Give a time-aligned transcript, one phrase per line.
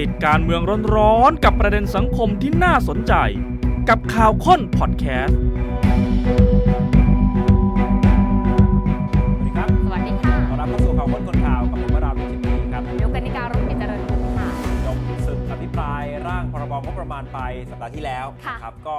[0.00, 0.62] ติดการเมือง
[0.96, 3.14] ร้อนๆกับประเด็นสังคมที่น่าสนใจ
[3.88, 5.38] กับข่าวค้นพอดแคสต์
[9.36, 14.48] สวัสดีครับสวัสดีค่ะต้อนรับเข้าสู่ข่าวค้นคนข่าวกับผมวราวิจิตรีครับยกกนิการุณกิจเจริญกุลค่ะ
[14.86, 17.38] จบศึกอภิปรายร่างพรบงบประมาณไป
[17.70, 18.98] สัปดาห์ที่แล้วค่ะนะครับก็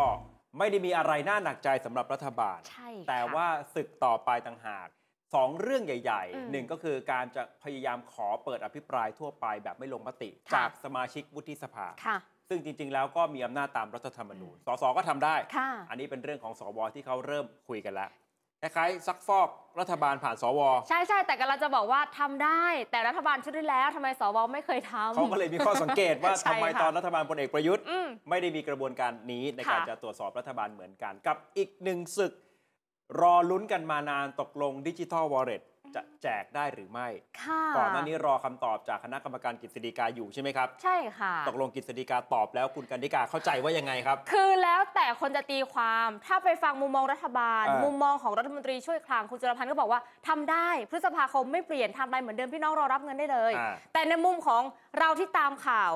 [0.57, 4.87] ไม่ได้มีอะไรน่าหนักใจสำหรับรัฐบาลใช่ค่ะแต่ว่าศึกต่อไปต่างหาก
[5.33, 12.17] สองเรื่องใหญ่อืมๆหนึ่งก็คือการจะพยายามขอเปิดอภิปรายทั่วไปแบบไม่ลงมติค่ะจากสมาชิกวุฒิสภาค่ะ
[12.49, 18.11] ซึ่งจริง ๆ แล้วก็มีอำนาจตามรัฐธรรมนูญ สสก็ทำได้ค่ะอันนี้เป็นเรื่องของสวที่เขาเริ่มคุยกันแล้ว
[18.61, 19.49] คล้ายๆซักฟอก
[19.79, 20.59] รัฐบาลผ่านสว
[20.89, 32.33] ใช่ใช่แต่กำลังจะบอกว่าทำได้ แต่รัฐบาลชุดที่แล้วทำไมสวไม่เคยทำเขาก็เลยมีข้อสังเกตว่าใช่ทำไมค่ะตอนรัฐบาลพลเอกประยุทธ์อืมไม่ได้มีกระบวนการนี้ในการค่ะจะตรวจสอบรัฐบาลเหมือนกัน กับอีกหนึ่งศึก
[33.19, 35.61] รอลุ้นกันมานานตกลงดิจิทัลวอลเล็ต
[35.95, 37.07] จะแจกได้หรือไม่
[37.41, 54.63] ค่ะก่อนหน้านี้รอคำตอบจากคณะกรรมการกฤษฎีกาอยู่ใช่ไหมครับ ใช่ค่ะ ตกลงกฤษฎีกาตอบแล้วคุณกันนิกาเข้าใจว่ายังไงครับ คือแล้วแต่คนจะตีความ ถ้าไปฟังมุมมองรัฐบาล เออ มุมมองของรัฐมนตรีช่วยคลังคุณจุลพันธ์ก็บอกว่าทำได้ พฤษภาคมไม่เปลี่ยนทำอะไรเหมือนเดิมพี่น้องรอรับเงินได้เลย อ่า แต่ในมุมของ
[54.99, 55.91] เราที่ตามข่าว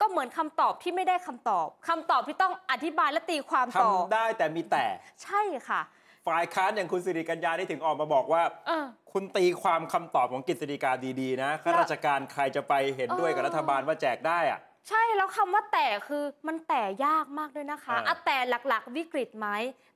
[0.00, 4.84] ก็เหมือนคำตอบที่ไม่ได้คำตอบคำตอบที่ต้องอธิบายและตีความต่อ ทำได้แต่มีแต่
[5.22, 5.82] ใช่ค่ะ
[6.26, 18.36] ฝ่ายค้านอย่างคุณสิริกัญญาได้ถึงออกมาบอกว่า เออ คุณตีความคำตอบของกฤษฎีกาดีๆนะข้าราชการใครจะไปเห็นด้วยกับเออ รัฐบาลว่าแจกได้อะ ใช่แล้วคำว่าแต่คือมันแต่ยากมากด้วยนะคะอ่าอะแต่
[18.68, 19.48] หลักๆ วิกฤตไหม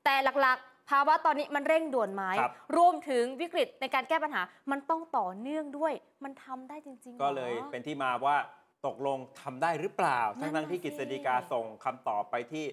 [0.04, 5.92] แต่หลักๆ ภาวะตอนนี้มันเร่งด่วนไหมครับ รวมถึงวิกฤตในการแก้ปัญหา มันต้องต่อเนื่องด้วย
[6.24, 8.36] มันทำได้จริงๆหรอ ก็เลยเป็นที่มาว่า
[8.86, 12.64] ตกลงทำได้หรือเปล่า นั่ทั้นงน่ะๆที่สิ กฤษฎีกาส่งคำตอบไปที่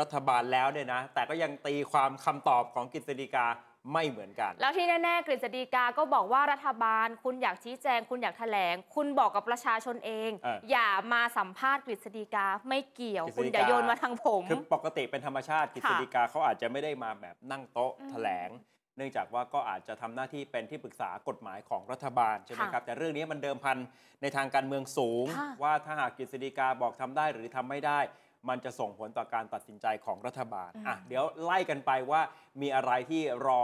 [0.00, 3.46] รัฐบาลแล้วเนี่ยนะ แต่ก็ยังตีความคำตอบของกฤษฎีกา
[3.94, 18.50] ไม่เหมือนกัน แล้วที่แน่ๆกฤษฎีกาก็บอกว่ารัฐบาล คุณอยากชี้แจง คุณอยากแถลง คุณบอกกับประชาชนเองเอออย่ามาสัมภาษณ์กฤษฎีกาไม่เกี่ยว กฤษฎีกา คุณอย่าโยนมาทางผม คือปกติเป็นธรรมชาติกฤษฎีกาเขาอาจจะไม่ได้มาแบบนั่งโต๊ะอืมแถลง
[18.96, 23.76] เนื่องจากว่าก็อาจจะทำหน้าที่เป็นที่ปรึกษากฎหมายของรัฐบาลใช่ไหมค่ะครับ แต่เรื่องนี้มันเดิมพัน
[24.22, 28.00] ในทางการเมืองสูง ค่ะว่าถ้าหากกฤษฎีกาบอกทำได้หรือทำไม่ได้
[28.48, 32.20] มันจะส่งผลต่อการตัดสินใจของรัฐบาลอะเดี๋ยวไล่กันไปว่า
[32.60, 33.62] มีอะไรที่รอ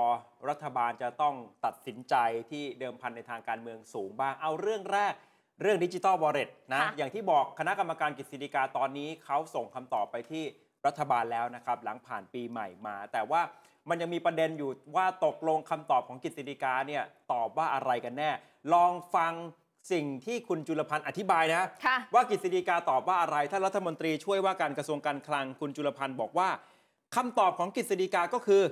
[0.48, 1.34] รัฐบาลจะต้อง
[1.64, 2.14] ตัดสินใจ
[2.50, 5.14] ที่เดิมพันในทางการเมืองสูงบ้าง เอาเรื่องแรก
[5.62, 10.44] เรื่องดิจิ t a ลวอลเล็ตนะค่ะอย่างที่บอกคณะกรรมการกฤษฎีกาตอนนี้เขาส่งคำตอบไปที่
[10.86, 13.40] รัฐบาลแล้วนะครับ หลังผ่านปีใหม่มา แต่ว่า
[13.88, 17.02] มันยังมีประเด็นอยู่ว่าตกลงคำตอบของกฤษฎีกาเนี่ย
[17.32, 18.30] ตอบว่าอะไรกันแน่
[18.72, 19.32] ลองฟัง
[19.90, 26.48] สิ่งที่คุณจุลพันธ์อธิบายนะค่ะว่ากฤษฎีกาตอบว่าอะไรท่านรัฐมนตรีช่วยว่าการกระทรวงการคลังคุณจุลพันธ์บอกว่า
[27.16, 28.62] คำตอบของกฤษฎีกาก็คือ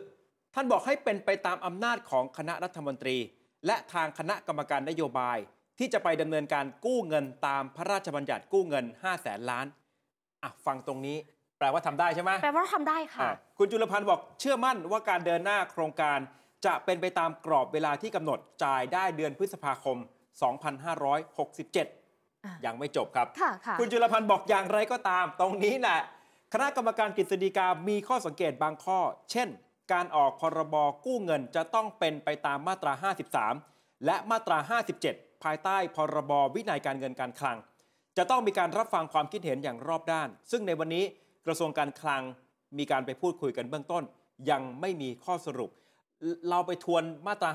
[0.54, 3.16] ท่านบอกให้เป็นไปตามอำนาจของคณะรัฐมนตรี
[3.66, 5.38] และทางคณะกรรมการนโยบาย
[5.78, 9.66] ที่จะไปดำเนินการกู้เงินตามพระราชบัญญัติกู้เงิน 5 0 0แสนล้าน
[10.42, 11.16] อะฟังตรงนี้
[11.58, 16.18] แปลว่าทำได้ใช่ไหมแปลว่าทำได้ค่ะอะคุณจุลพันธ์บอกเชื่อมั่นว่าการเดินหน้าโครงการ
[16.66, 19.98] จะเป็นไปตามกรอบเวลาที่กำหนดจ่ายได้เดือนพฤษภาคม
[20.40, 26.00] 2567อะยังไม่จบครับค่ะค่ะคุณจุลพันธ์บอกอย่างไรก็ตาม ตรงนี้แหละ
[26.52, 28.98] คณะกรรมการกฤษฎีกามีข้อสังเกตบางข้อ
[29.30, 29.48] เช่น
[29.92, 30.74] การออกพรบ
[31.04, 32.92] กู้เงินจะต้องเป็นไปตามมาตรา
[33.50, 34.58] 53 และมาตรา
[35.02, 37.58] 57 ภายใต้พรบวินัยการเงินการคลัง
[38.16, 41.04] จะต้องมีการรับฟังความคิดเห็นอย่างรอบด้าน ซึ่งในวันนี้
[41.46, 42.22] กระทรวงการคลัง
[42.78, 44.02] มีการไปพูดคุยกันเบื้องต้น
[44.50, 45.70] ยังไม่มีข้อสรุป
[46.48, 47.50] เราไปทวนมาตรา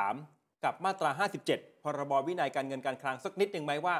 [0.00, 1.10] 53 กับมาตรา
[1.46, 3.94] 57 พรบวินัยการเงินการคลังสักนิดหนึ่งไหมว่า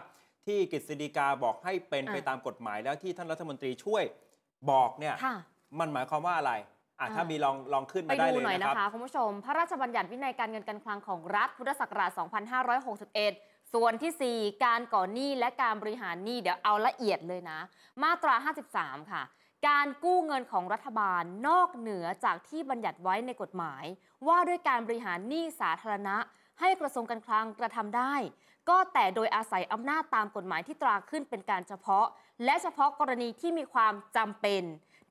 [0.46, 4.04] ที่กฤษฎีกาบอกให้เป็นไปอะตามกฎหมายแล้วที่ท่านรัฐมนตรีช่วย
[4.70, 5.36] บอกเนี่ยค่ะ
[5.78, 12.10] มันหมายความว่าอะไรอะอ่าถ้ามีลองลองขึ้นไปมาได้ดูเลยหน่อยนะนะครับคะคุณผู้ชม พระราชบัญญัติวินัยการเงินการคลังของรัฐพุทธศักราช
[12.92, 17.58] 2561 ส่วนทีสี่4 การก่อหนี้และการบริหารหนี้เดี๋ยวเอาละเอียดเลยนะ
[18.02, 18.34] มาตรา
[18.72, 19.22] 53 ค่ะ
[19.68, 23.84] การกู้เงินของรัฐบาลนอกเหนือจากที่บัญญัติไว้ในกฎหมาย
[24.28, 26.16] ว่าด้วยการบริหารหนี้สาธารณะ
[26.60, 28.14] ให้กระทรวงการคลังกระทำได้
[28.68, 32.06] ก็แต่โดยอาศัยอำนาจตามกฎหมายที่ตราขึ้นเป็นการเฉพาะ
[32.44, 34.62] และเฉพาะกรณีที่มีความจำเป็น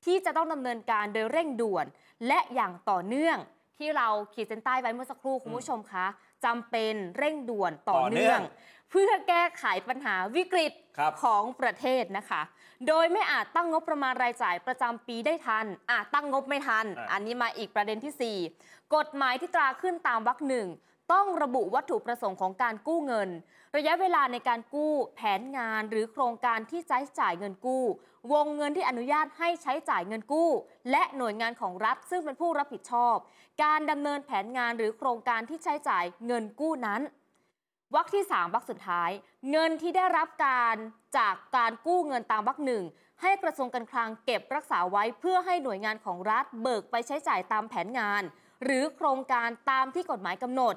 [0.04, 1.86] ที่จะต้องดำเนินการโดยเร่งด่วน
[2.26, 3.38] และอย่างต่อเนื่อง
[3.78, 6.06] ที่เราขีดเส้นใต้ไว้เมื่อสักครู่คุณผู้ชมคะ
[6.44, 8.40] จำเป็นเร่งด่วนต่อเนื่อง
[8.90, 12.42] เพื่อแก้ไขปัญหาวิกฤตครับของประเทศนะคะ
[12.88, 20.66] โดยไม่อาจตั้งงบประมาณรายจ่ายประจำปีได้ทัน อาจตั้งงบไม่ทันอะอันนี้มาอีกประเด็นที่ 4 กฎหมายที่ตราขึ้นตามวรรคหนึ่ง
[21.12, 23.28] ต้องระบุวัตถุประสงค์ของการกู้เงิน
[23.76, 27.84] ระยะเวลาในการกู้แผนงานหรือโครงการที่ใช้จ่ายเงินกู้
[28.32, 30.50] วงเงินที่อนุญาตให้ใช้จ่ายเงินกู้
[30.90, 33.16] และหน่วยงานของรัฐซึ่งเป็นผู้รับผิดชอบ
[33.62, 37.00] การดำเนินแผนงานหรือโครงการที่ใช้จ่ายเงินกู้นั้น
[37.94, 39.10] วรรคที่ 3วรรคสุดท้าย
[39.50, 40.76] เงินที่ได้รับการ
[41.18, 42.82] จากการกู้เงินตามวรรคหนึ่ง
[43.22, 48.22] ให้กระทรวงการคลังเก็บรักษาไว้เพื่อให้หน่วยงานของรัฐเบิกไปใช้จ่ายตามแผนงาน
[48.64, 50.74] หรือโครงการตามที่กฎหมายกำหนด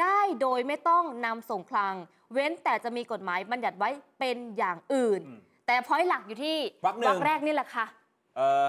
[0.00, 1.94] ได้โดยไม่ต้องนำส่งคลัง
[2.32, 7.86] เว้นแต่จะมีกฎหมายบัญญัติไว้เป็นอย่างอื่นอืมแต่พอยหลักอยู่ที่วรรคหนึ่งแรกนี่แหละค่ะ
[8.36, 8.66] เอ่อ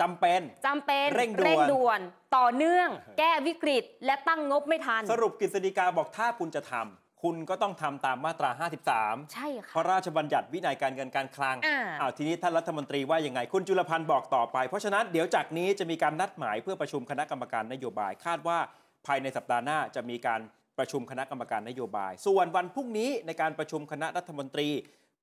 [0.00, 2.00] จำเป็น จำเป็นเร่งด่วนด่วน
[2.36, 8.50] ต่อเนื่อง แก้วิกฤต และตั้งงบไม่ทัน สรุปกฤษฎีกาบอกถ้าคุณจะทำคุณก็ต้องทำตามมาตรา
[8.92, 18.58] 53 ใช่พค่ะ ระราชบัญญัติวินัยการเงินการคลังอ่าอ้าวทีนี้ท่านรัฐมนตรีว่ายังไง คุณจุลพันธ์บอกต่อไป เพราะฉะนั้นเดี๋ยวจากนี้จะมีการนัดหมายเพื่อประชุมคณะกรรมการนโยบายคาดว่า
[19.06, 20.40] ภายในสัปดาห์หน้าจะมีการ
[20.78, 24.68] ประชุมคณะกรรมการนโยบาย ส่วนวันพรุ่งนี้ในการประชุมคณะรัฐมนตรี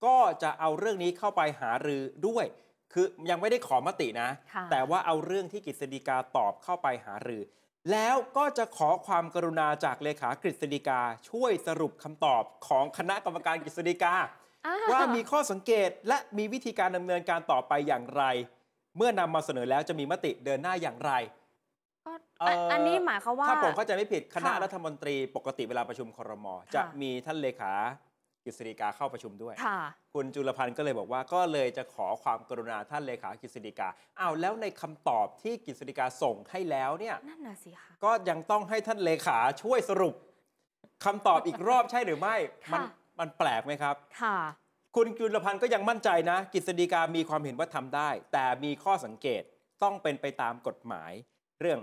[0.06, 2.46] ก็จะเอาเรื่องนี้เข้าไปหารือด้วย
[2.94, 7.44] คือยังไม่ได้ขอมตินะค่ะแต่ว่าเอาเรื่องที่กฤษฎีกาตอบเข้าไปหารือ
[7.92, 14.16] แล้วก็จะขอความกรุณาจากเลขากฤษฎีกาช่วยสรุปคำตอบของคณะกรรมการกฤษฎีกา
[14.66, 18.24] อ่ว่ามีข้อสังเกตและมีวิธีการดำเนินการต่อไปอย่างไร
[18.98, 21.12] เมื่อนำมาเสนอแล้วจะมีมติเดินหน้าอย่างไร
[22.06, 26.46] ก็เอ่ออั อันนี้หมายความว่า ถ้าผมเข้าใจไม่ผิดคณะค่ะรัฐมนตรีปกติเวลาประชุมครม
[26.76, 27.74] จะมีท่านเลขา
[28.46, 29.80] กฤษฎีกาเข้าประชุมด้วย ค่ะ
[30.14, 33.88] คุณจุลพันธ์ก็เลยบอกว่าก็เลยจะขอความกรุณาท่านเลขากฤษฎีกา
[34.20, 40.16] อ้าวแล้วในคำตอบที่กฤษฎีกาส่งให้แล้วเนี่ยนั่นน่ะสิค่ะ ก็ยังต้องให้ท่านเลขาช่วยสรุป
[41.06, 42.36] คำตอบอีกรอบใช่หรือไม่
[42.66, 42.82] ค่ะมัน
[43.20, 44.38] มันแปลกไหมครับ ค่ะ
[44.96, 49.42] คุณจุลพันธ์ก็ยังมั่นใจนะกฤษฎีกามีความเห็นว่าทำได้ แต่มีข้อสังเกต
[49.84, 51.12] ต้องเป็นไปตามกฎหมาย
[51.64, 51.82] เรื่อง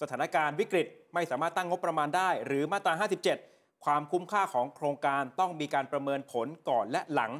[0.00, 2.94] สถานการณ์วิกฤตไม่สามารถตั้งงบประมาณได้ หรือมาตรา
[3.38, 7.32] 57 ความคุ้มค่าของโครงการต้องมีการประเมินผลก่อนและหลัง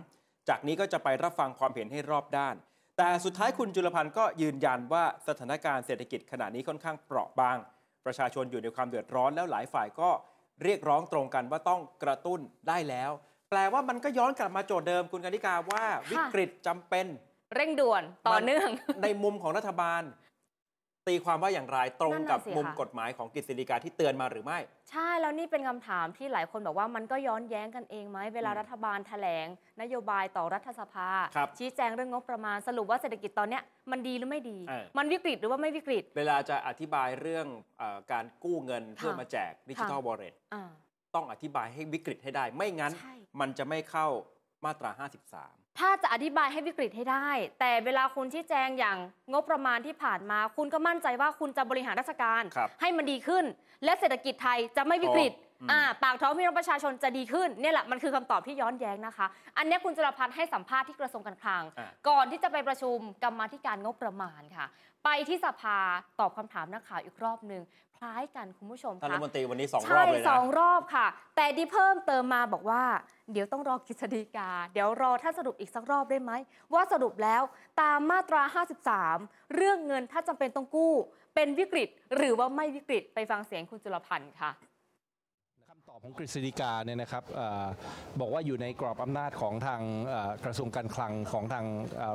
[0.49, 2.55] จากนี้ก็จะไปรับฟังความเห็นให้รอบด้าน
[2.99, 7.57] แต่สุดท้ายคุณจุลพันธ์ก็ยืนยันว่าสถานการณ์เศรษฐกิจขณะนี้ค่อนข้างเปราะบาง
[8.05, 10.11] ประชาชนอยู่ในความเดือดร้อนแล้วหลายฝ่ายก็
[10.63, 13.11] เรียกร้องตรงกันว่าต้องกระตุ้นได้แล้ว
[13.51, 17.07] แปลว่ามันก็ย้อนกลับมาโจทย์เดิมคุณกนิกาว่าวิกฤตจำเป็น
[17.55, 18.69] เร่งด่วนต่อเนื่อง
[19.03, 20.03] ในมุมของรัฐบาล
[21.09, 24.59] ตีความว่าอย่างไรตรงนั่นน่ะกับสิมุมค่ะกฎหมายของกฤษฎีกาที่เตือนมาหรือไม่
[24.91, 29.47] ใช่แล้วนี่เป็นคำถามที่หลายคนบอกว่ามันก็ย้อนแย้งกันเองไหมเวลาอืมรัฐบาลแถลง
[29.81, 37.47] นโยบายต่อรัฐสภาครับชี้แจงเรื่องงบประมาณสรุปว่าเศรษฐกิจตอนเนี้ยมันดีหรือไม่ดีเออมันวิกฤตหรือว่าไม่วิกฤต เวลาจะอธิบายเรื่อง
[37.79, 40.71] เออการกู้เงินเพื่อมาแจกดิจิทัลค่ะวอลเล็ตอ่า
[41.15, 44.07] ต้องอธิบายให้วิกฤตให้ได้ ไม่งั้นใช่มันจะไม่เข้า
[44.65, 47.29] มาตรา 53 ถ้าจะอธิบายให้วิกฤตให้ได้
[47.61, 48.99] แต่เวลาคุณชี้แจงอย่าง
[49.33, 53.45] งบประมาณที่ผ่านมา คุณก็มั่นใจว่าคุณจะบริหารราชการ ครับให้มันดีขึ้น
[53.85, 59.27] และเศรษฐกิจไทยจะไม่วิกฤตอืม อ่าปากท้องพี่น้องประชาชนจะดีขึ้นเนี่ยแหละมันคือคำตอบที่ย้อนแย้งนะคะ
[59.59, 64.67] อันเนี้ยคุณจุลพันธ์ให้สัมภาษณ์ที่กระทรวงการคลัง อะก่อนที่จะไปประชุมกรรมาธิการงบประมาณค่ะ
[65.05, 65.79] ไปที่สภา
[66.21, 71.07] ตอบคำถามนักข่าวอีกรอบหนึ่งค ล้ายกันคุณผู้ชมท่านรัคะฐมนตรีวันนี้สองรใช่อบเลยสนะองรอบค่ะ
[71.37, 72.83] แต่ที่เพิ่มเติมมาบอกว่า
[73.33, 76.33] เดี๋ยวต้องรอกฤษฎีกา เดี๋ยวรอท่านสรุปอีกสักรอบได้ไหม
[76.73, 77.43] ว่าสรุปแล้ว
[77.81, 78.43] ตามมาตรา
[78.99, 80.95] 53 เรื่องเงินถ้าจำเป็นต้องกู้
[81.35, 84.72] เป็นวิกฤต หรือว่าไม่วิกฤตไปฟังเสียงคุณจุลพันธ์ค่ะคำตอบ
[86.05, 87.41] ของกฤษฎีกาเนี่ยนะครับอ
[88.21, 89.81] บอกว่าอยู่ในกรอบอำนาจของทาง
[90.45, 91.65] กระทรวงการคลังของทาง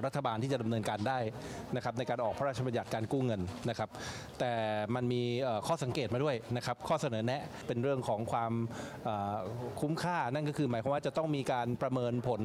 [0.05, 1.19] รัฐบาลที่จะดำเนินการได้
[1.75, 3.89] นะครับในการออกพระราชบัญญัติการกู้เงินนะครับ
[4.39, 4.53] แต่
[4.95, 5.21] มันมี
[5.67, 8.53] ข้อสังเกตมาด้วยนะครับข้อเสนอแนะเป็นเรื่องของความ
[9.81, 12.41] คุ้มค่านั่นก็คือหมายความว่าจะต้องมีการประเมินผล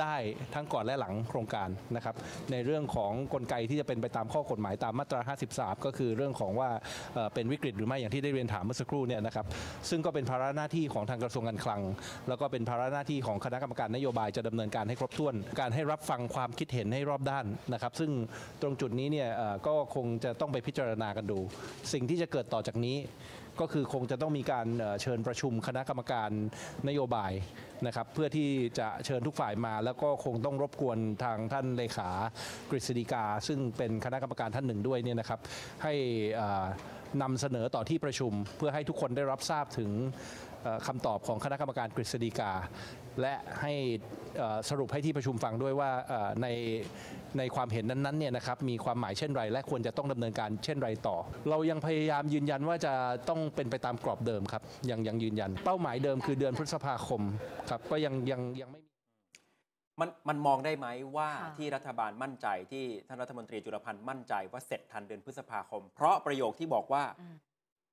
[0.00, 0.16] ได้
[0.54, 2.14] ทั้งก่อนและหลังโครงการนะครับ
[2.52, 5.20] ในเรื่องของกลไกที่จะเป็นไปตามข้อกฎหมายตามมาตรา
[5.54, 6.70] 53 ก็คือเรื่องของว่า
[7.14, 9.46] เอ่อเป็นวิกฤตหรือไม่อย่างที่ได้เรียนถามเมื่อสักครู่เนี่ยนะครับ
[9.90, 11.82] ซึ่งก็เป็นภาระหน้าที่ของทางกระทรวงการคลัง
[12.28, 18.10] แล้วก็เป็นภาระหน้าที่ของคณะกรรมการนโยบายจะดำเนินการให้ครบถ้วน การให้รับฟังความคิดเห็นให้รอบด้านนะครับ ซึ่ง
[18.62, 19.28] ตรงจุดนี้เนี่ย
[19.66, 21.38] ก็คงจะต้องไปพิจารณากันดู
[21.92, 22.96] สิ่งที่จะเกิดต่อจากนี้
[23.60, 24.66] ก็คือคงจะต้องมีการ
[25.02, 26.30] เชิญประชุมคณะกรรมการ
[26.88, 27.32] นโยบาย
[27.86, 32.08] นะครับเพื่อที่จะเชิญทุกฝ่ายมา แล้วก็คงต้องรบกวนทางท่านเลขา
[32.70, 35.40] กฤษฎีกา ซึ่งเป็นคณะกรรมการท่านหนึ่งด้วยเนี่ยนะครับ
[35.82, 35.94] ให้
[36.38, 36.66] อ่อ
[37.22, 39.90] นำเสนอต่อที่ประชุม เพื่อให้ทุกคนได้รับทราบถึง
[40.86, 42.52] คำตอบของคณะกรรมการกฤษฎีกา
[43.20, 43.72] และให้
[44.68, 45.90] สรุปให้ที่ประชุมฟังด้วยว่า
[46.42, 46.46] ใน
[47.38, 51.16] ในความเห็นนั้นๆเนี่ยนะครับมีความหมายเช่นไร และควรจะต้องดำเนินการเช่นไรต่อ
[51.50, 52.94] เรายังพยายามยืนยันว่าจะ
[53.28, 57.22] ต้องเป็นไปตามกรอบเดิมครับยังยังยืนยัน เป้าหมายเดิมคือเดือนพฤษภาคม
[57.70, 58.85] ครับก็ยังยังยังไม่
[60.00, 60.86] มันมันมองได้ไหม
[61.16, 67.36] ว่าค่ะ ที่รัฐบาลมั่นใจที่ท่านรัฐมนตรีจุลพันธ์มั่นใจว่าเสร็จทันเดือนพฤษภาคม เพราะประโยคที่บอกว่า อืม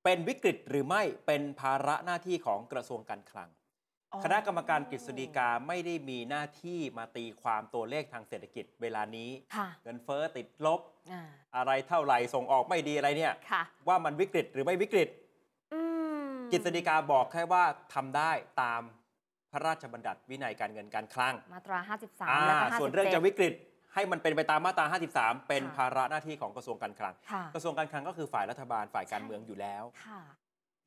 [0.03, 3.49] เป็นวิกฤตหรือไม่เป็นภาระหน้าที่ของกระทรวงการคลัง
[4.23, 10.79] คณะกรรมการกฤษฎีกาไม่ได้มีหน้าที่มาตีความตัวเลขทางเศรษฐกิจเวลานี้ ค่ะเงินเฟ้อติดลบ
[11.11, 11.21] อ่า
[11.55, 15.09] อะไรเท่าไหร่ส่งออกไม่ดีอะไรเนี่ย ค่ะว่ามันวิกฤตหรือไม่วิกฤต
[15.73, 15.79] อื
[16.25, 18.31] มจกฤษฎีกาบอกแค่ว่าทำได้
[18.61, 18.81] ตาม
[19.53, 23.53] พระราชบัญญัติวินัยการเงินการคลัง มาตรา 53อ่าและก็57ส่วนเรื่องจะวิกฤต
[23.93, 24.85] ให้มันเป็นไปตามมาตรา
[25.17, 30.21] 53 เป็นค่ะภาระหน้าที่ของกระทรวงการคลังค่ะกระทรวงการคลังก็คือฝ่ายรัฐบาลฝ่ายการเมืองอยู่แล้วค่ะ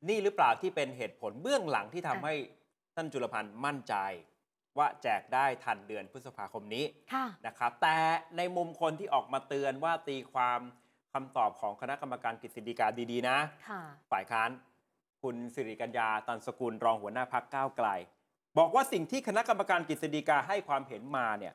[0.09, 2.33] นี่หรือเปล่าที่เป็นเหตุผลเบื้องหลังที่ทำอะให้
[2.95, 3.95] ท่านจุลพันธ์มั่นใจ
[4.77, 7.97] ว่าแจกได้ทันเดือนพฤษภาคมนี้ค่ะนะครับ แต่
[8.37, 10.59] ในมุมคนที่ออกมาเตือนว่าตีความ
[11.13, 13.37] คำตอบของคณะกรรมการกฤษฎีกาดีๆนะ
[13.69, 13.81] ค่ะ
[14.11, 14.49] ฝ่ายค้าน
[15.21, 17.87] คุณสิริกัญญาตันสกุลรองหัวหน้าพักก้าวไกล
[18.57, 21.53] บอกว่าสิ่งที่คณะกรรมการกฤษฎีกาให้ความเห็นมาเนี่ย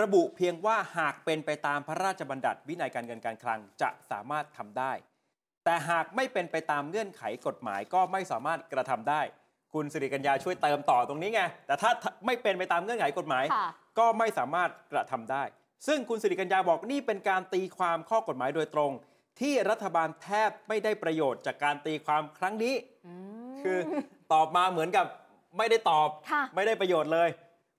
[0.00, 4.92] ระบุเพียงว่าหากเป็นไปตามพระราชบัญญัติวินัยการเงินการคลังจะสามารถทำได้
[5.64, 9.22] แต่หากไม่เป็นไปตามเงื่อนไขกฎหมายก็ไม่สามารถกระทำได้
[9.72, 11.90] คุณสิริกัญญาช่วยเติมต่อตรงนี้ไงแต่ถ้า
[12.26, 13.68] ไม่เป็นไปตามเงื่อนไขกฎหมายค่ะ
[13.98, 15.42] ก็ไม่สามารถกระทำได้
[15.86, 18.92] ซึ่งคุณสิริกัญญาบอกนี่เป็นการตีความข้อกฎหมายโดยตรง
[19.40, 22.74] ที่รัฐบาลแทบไม่ได้ประโยชน์จากการตีความครั้งนี้
[23.06, 23.12] อื
[23.52, 23.78] มคือ
[24.32, 25.06] ตอบมาเหมือนกับ
[25.58, 27.28] ไม่ได้ตอบค่ะไม่ได้ประโยชน์เลย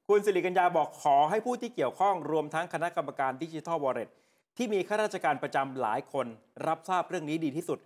[0.10, 4.10] คุณสิริกัญญาบอกขอให้ผู้ที่เกี่ยวข้องรวมทั้งคณะกรรมการดิจิทัลวอลเล็ต
[4.58, 6.27] ที่มีข้าราชการประจำหลายคน
[6.68, 7.80] รับทราบเรื่องนี้ดีที่สุด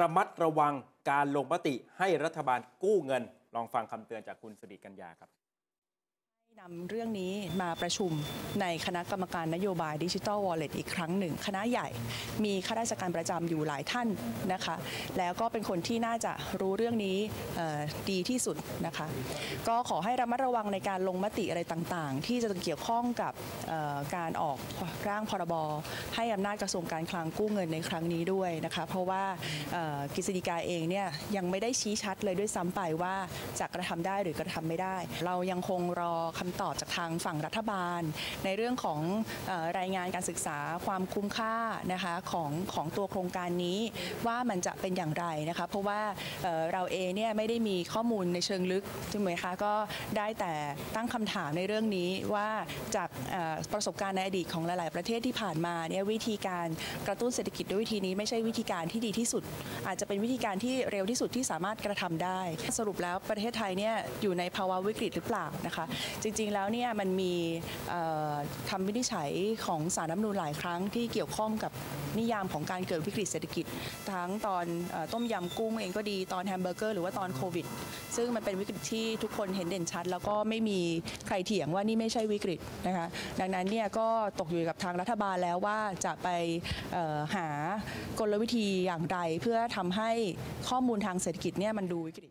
[0.00, 0.74] ระมัดระวัง
[1.10, 3.22] การลงมติให้รัฐบาลกู้เงิน
[3.54, 5.30] ลองฟังคำเตือนจากคุณสิริกัญญาครับ
[6.60, 8.12] นำเรื่องนี้มาประชุม
[8.60, 11.88] ในคณะกรรมการนโยบายดิจิ t a ลวอลเล็ตอีกครั้งหนึ่ง คณะใหญ่
[12.44, 14.08] มีข้าราชการประจำอยู่หลายท่าน
[14.52, 14.74] นะคะ
[15.18, 17.18] แล้วก็เป็นคนที่น่าจะรู้เรื่องนี้
[18.10, 18.56] ดีที่สุด
[18.86, 19.06] นะคะ
[19.68, 23.32] ก็ขอให้ระมัดระวังในการลงมติอะไรต่างๆ ที่จะเกี่ยวข้องกับ
[24.16, 24.58] การออก
[25.08, 25.54] ร่างพรบ
[26.14, 29.22] ให้อำนาจกระทรวงการคลังกู้เงินในครั้งนี้ด้วยนะคะ เพราะว่า
[30.14, 31.06] กฤษฎีกาเองเนี่ย
[31.36, 33.14] ยังไม่ได้ชี้ชัดเลยด้วยซ้ำไปว่า
[33.60, 38.02] จะกระทำได้หรือกระทำไม่ได้ เรายังคงรอคำตอบจากทางฝั่งรัฐบาล
[38.44, 39.00] ในเรื่องของ
[39.50, 41.56] อรายงานการศึกษาความคุ้มค่า
[41.92, 43.78] นะคะของของตัวโครงการนี้
[44.26, 46.00] ว่ามันจะเป็นอย่างไรนะคะเพราะว่า
[46.42, 49.72] เเราเองเนี่ยไม่ได้มีข้อมูลในเชิงลึกใช่ไหมคะก็
[50.16, 50.52] ได้แต่
[50.96, 52.48] ตั้งคำถามในเรื่องนี้ว่า
[52.96, 53.08] จาก
[53.72, 56.68] ประสบการณ์ในอดีตของหลาย ๆ ประเทศที่ผ่านมาเนี่ยวิธีการ
[57.06, 59.42] กระตุ้นเศรษฐกิจด้วยวิธีนี้ไม่ใช่วิธีการที่ดีที่สุด
[59.86, 62.40] อาจจะเป็นวิธีการที่เร็วที่สุดที่สามารถกระทำได้
[62.78, 65.84] สรุปแล้วประเทศไทยเนี่ยอยู่ในภาวะวิกฤตหรือเปล่านะคะ
[66.22, 67.32] จริง ๆ แล้วเนี่ยมันมี
[68.70, 69.30] คำวินิจฉัย
[69.66, 71.72] ของศาลรัฐธรรมนูญหลายครั้งที่เกี่ยวข้องกับ
[72.18, 73.64] นิยามของการเกิดวิกฤตเศรษฐกิจ
[74.12, 77.66] ทั้งตอนต้มยำกุ้งเองก็ดีตอนแฮมเบอร์เกอร์หรือว่าตอนโควิด
[78.16, 80.80] ซึ่งมันเป็นวิกฤตที่ทุกคนเห็นเด่นชัด แล้วก็ไม่มี
[81.26, 83.06] ใครเถียงว่านี่ไม่ใช่วิกฤตนะคะ
[83.40, 84.08] ดังนั้นเนี่ยก็
[84.40, 86.28] ตกอยู่กับทางรัฐบาลแล้วว่าจะไป
[87.36, 87.48] หา
[88.18, 90.10] กลวิธีอย่างไรเพื่อทำให้
[90.68, 92.30] ข้อมูลทางเศรษฐกิจเนี่ยมันดูวิกฤต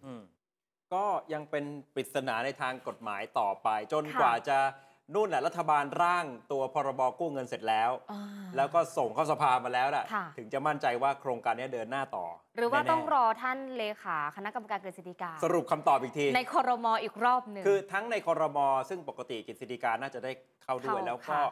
[0.93, 4.57] ก็ยังเป็นปริศนาในทางกฎหมายต่อไป จนค่ะกว่าจะ
[5.13, 8.21] นู่นแหละรัฐบาลร่างตัวพรบกู้เงินเสร็จแล้วอ่า
[8.57, 12.25] แล้วก็ส่งเข้าสภามาแล้วน่ะค่ะถึงจะมั่นใจว่าโครงการนี้เดินหน้าต่อ
[12.57, 20.31] หรือว่าแน่ๆต้องรอท่านเลขาคณะกรรมการกฤษฎีกาสรุปคำตอบอีกที ในคอรมออีกรอบหนึ่งคือทั้งในคอรมอซึ่งปกติกฤษฎีกาน่าจะได้
[20.63, 21.43] เข้าด้วยเข้าแล้วก็ค่ะ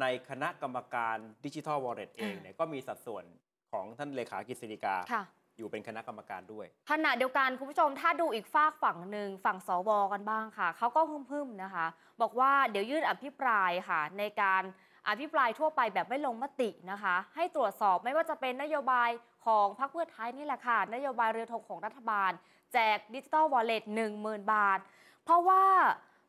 [0.00, 3.24] ในคณะกรรมการดิจิทัลวอลเล็ตเองอ่าเนี่ยก็มีสัดส่วน
[3.72, 5.22] ของท่านเลขากฤษฎีกาค่ะ
[5.58, 11.00] อยู่เป็นคณะกรรมการด้วย ขณะเดียวกันคุณผู้ชมถ้าดูอีกฝากฝั่งหนึ่งฝั่งสวกันบ้างค่ะเขาก็
[11.30, 11.86] พึ่มๆนะคะ
[12.20, 14.62] บอกว่าเดี๋ยวยื่นอภิปรายค่ะ ในการ
[15.08, 19.10] อภิปรายทั่วไปแบบไม่ลงมตินะคะ ให้ตรวจสอบไม่ว่าจะเป็นนโยบาย
[19.46, 22.30] ของพรรคเพื่อไทยนี่แหละค่ะ นโยบายเรือธงของรัฐบาล
[22.72, 24.78] แจกดิจิ t a ลวอลเล็ตหนึ่งหมื่นบาท
[25.24, 25.64] เพราะว่า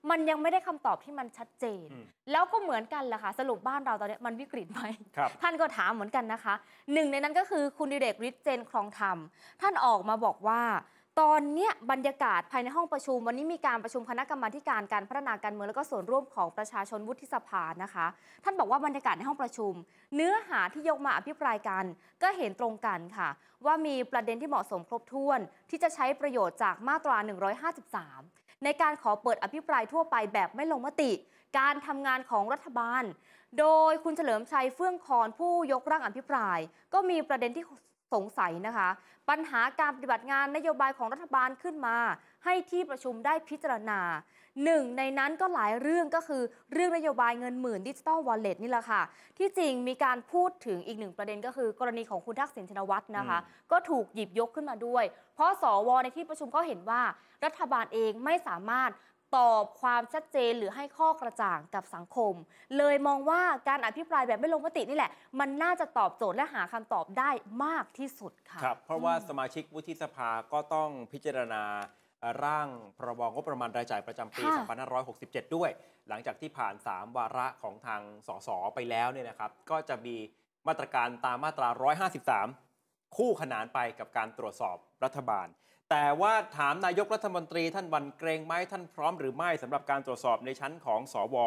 [0.10, 4.82] มันยังไม่ได้คำตอบที่มันชัดเจนอืมแล้วก็เหมือนกันแหละค่ะสรุปบ้านเราตอนนี้มันวิกฤตไหม
[5.18, 6.54] ครับท่านก็ถามเหมือนกันนะคะ
[6.94, 9.18] หนึ่งในนั้นก็คือคุณดิเรกฤทธิ์เจนครองธรรม
[9.62, 10.62] ท่านออกมาบอกว่า
[11.22, 18.06] ตอนเนี้ยบรรยากาศภายในห้องประชุม วันนี้มีการประชุมคณะกรรมาธิการการพัฒนาการเมืองและก็ส่วนร่วมของประชาชนวุฒิสภานะคะ
[18.44, 19.74] ท่านบอกว่าบรรยากาศในห้องประชุม
[20.16, 21.86] เนื้อหาที่ยกมาอภิปรายกัน
[22.22, 23.30] ก็เห็นตรงกันค่ะ
[23.66, 25.40] ว่ามีประเด็นที่เหมาะสมครบถ้วน
[25.70, 27.18] ที่จะใช้ประโยชน์จากมาตรา
[27.84, 31.12] 153 ในการขอเปิดอภิปรายทั่วไปแบบไม่ลงมติ
[31.60, 33.04] การทำงานของรัฐบาล
[33.60, 36.60] โดยคุณเฉลิมชัยเฟื่องคอนผู้ยกร่างอภิปราย
[36.94, 37.66] ก็มีประเด็นที่
[38.14, 38.90] สงสัยนะคะ
[39.30, 41.98] ปัญหาการปฏิบัติงานนโยบายของรัฐบาลขึ้นมา
[42.46, 44.00] ให้ที่ประชุมได้พิจารณา
[44.64, 49.02] หนึ่งในนั้นก็หลายเรื่องก็คือเรื่องนโยบายเงินหมื่นดิจิตอลวอลเล็ตนี่แหละค่ะ
[49.38, 53.40] ที่จริงมีการพูดถึงอีกหนึ่งประเด็นก็คือกรณีของคุณทักษิณชินวัตรนะคะ
[53.72, 55.04] ก็ถูกหยิบยกขึ้นมาด้วย
[55.36, 57.02] เพราะสวในที่ประชุมก็เห็นว่า
[57.46, 58.92] รัฐบาลเองไม่สามารถ
[59.38, 62.34] ตอบความชัดเจนหรือให้ข้อกระจ่างกับสังคม
[62.78, 67.30] เลยมองว่าการอภิปรายแบบไม่ลงมตินี่แหละ มันน่าจะตอบโจทย์และหาคำตอบได้
[67.64, 71.99] มากที่สุดค่ะครับเพราะว่าสมาชิกวุฒิสภาก็ต้องพิจารณาเอ่อ
[72.46, 74.66] ร่างพรบงบประมาณรายจ่ายประจำปีค่ะ
[75.10, 75.70] 2567 ด้วย
[76.10, 80.16] หลังจากที่ผ่าน 3 วาระของทางสสไปแล้วเนี่ยนะครับ ก็จะมี
[80.68, 81.70] มาตรการตามมาตรา
[82.44, 85.48] 153 คู่ขนานไปกับการตรวจสอบรัฐบาล
[85.90, 91.38] แต่ว่าถามนายกรัฐมนตรีท่านหวันเกรงไหมท่านพร้อมหรือไม่สำหรับการตรวจสอบในชั้นของสว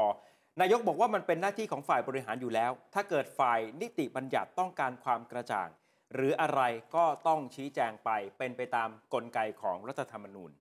[0.61, 5.69] นายกบอกว่ามันเป็นหน้าที่ของฝ่ายบริหารอยู่แล้ว ถ้าเกิดฝ่ายนิติบัญญัติต้องการความกระจ่าง
[6.15, 6.63] หรืออะไร
[6.97, 10.53] ก็ต้องชี้แจงไปเป็นไปตามกลไกของรัฐธรรมนูญ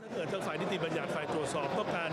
[0.00, 2.10] ถ้าเกิดทางฝ่ายนิติบัญญัติฝ่ายตรวจสอบต้องการ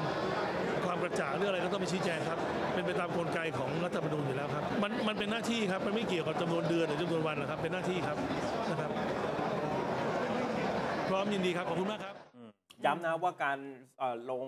[0.86, 2.40] ความกระจ่างเรื่องอะไรก็ต้องไปชี้แจงครับ
[2.74, 8.18] เป็นไปตามกลไกของรัฐธรรมนูญอยู่แล้วครับ มันมันเป็นหน้าที่ครับ มันไม่เกี่ยวกับจำนวนเดือนหรือจำนวนวันหรอกครับ เป็นหน้าที่ครับ
[8.70, 8.92] นะครับ
[11.10, 12.50] พร้อมยินดีครับ ขอบคุณมากครับอืม
[12.86, 13.58] ย้ำนะว่าการ
[14.00, 14.44] เอ่อลง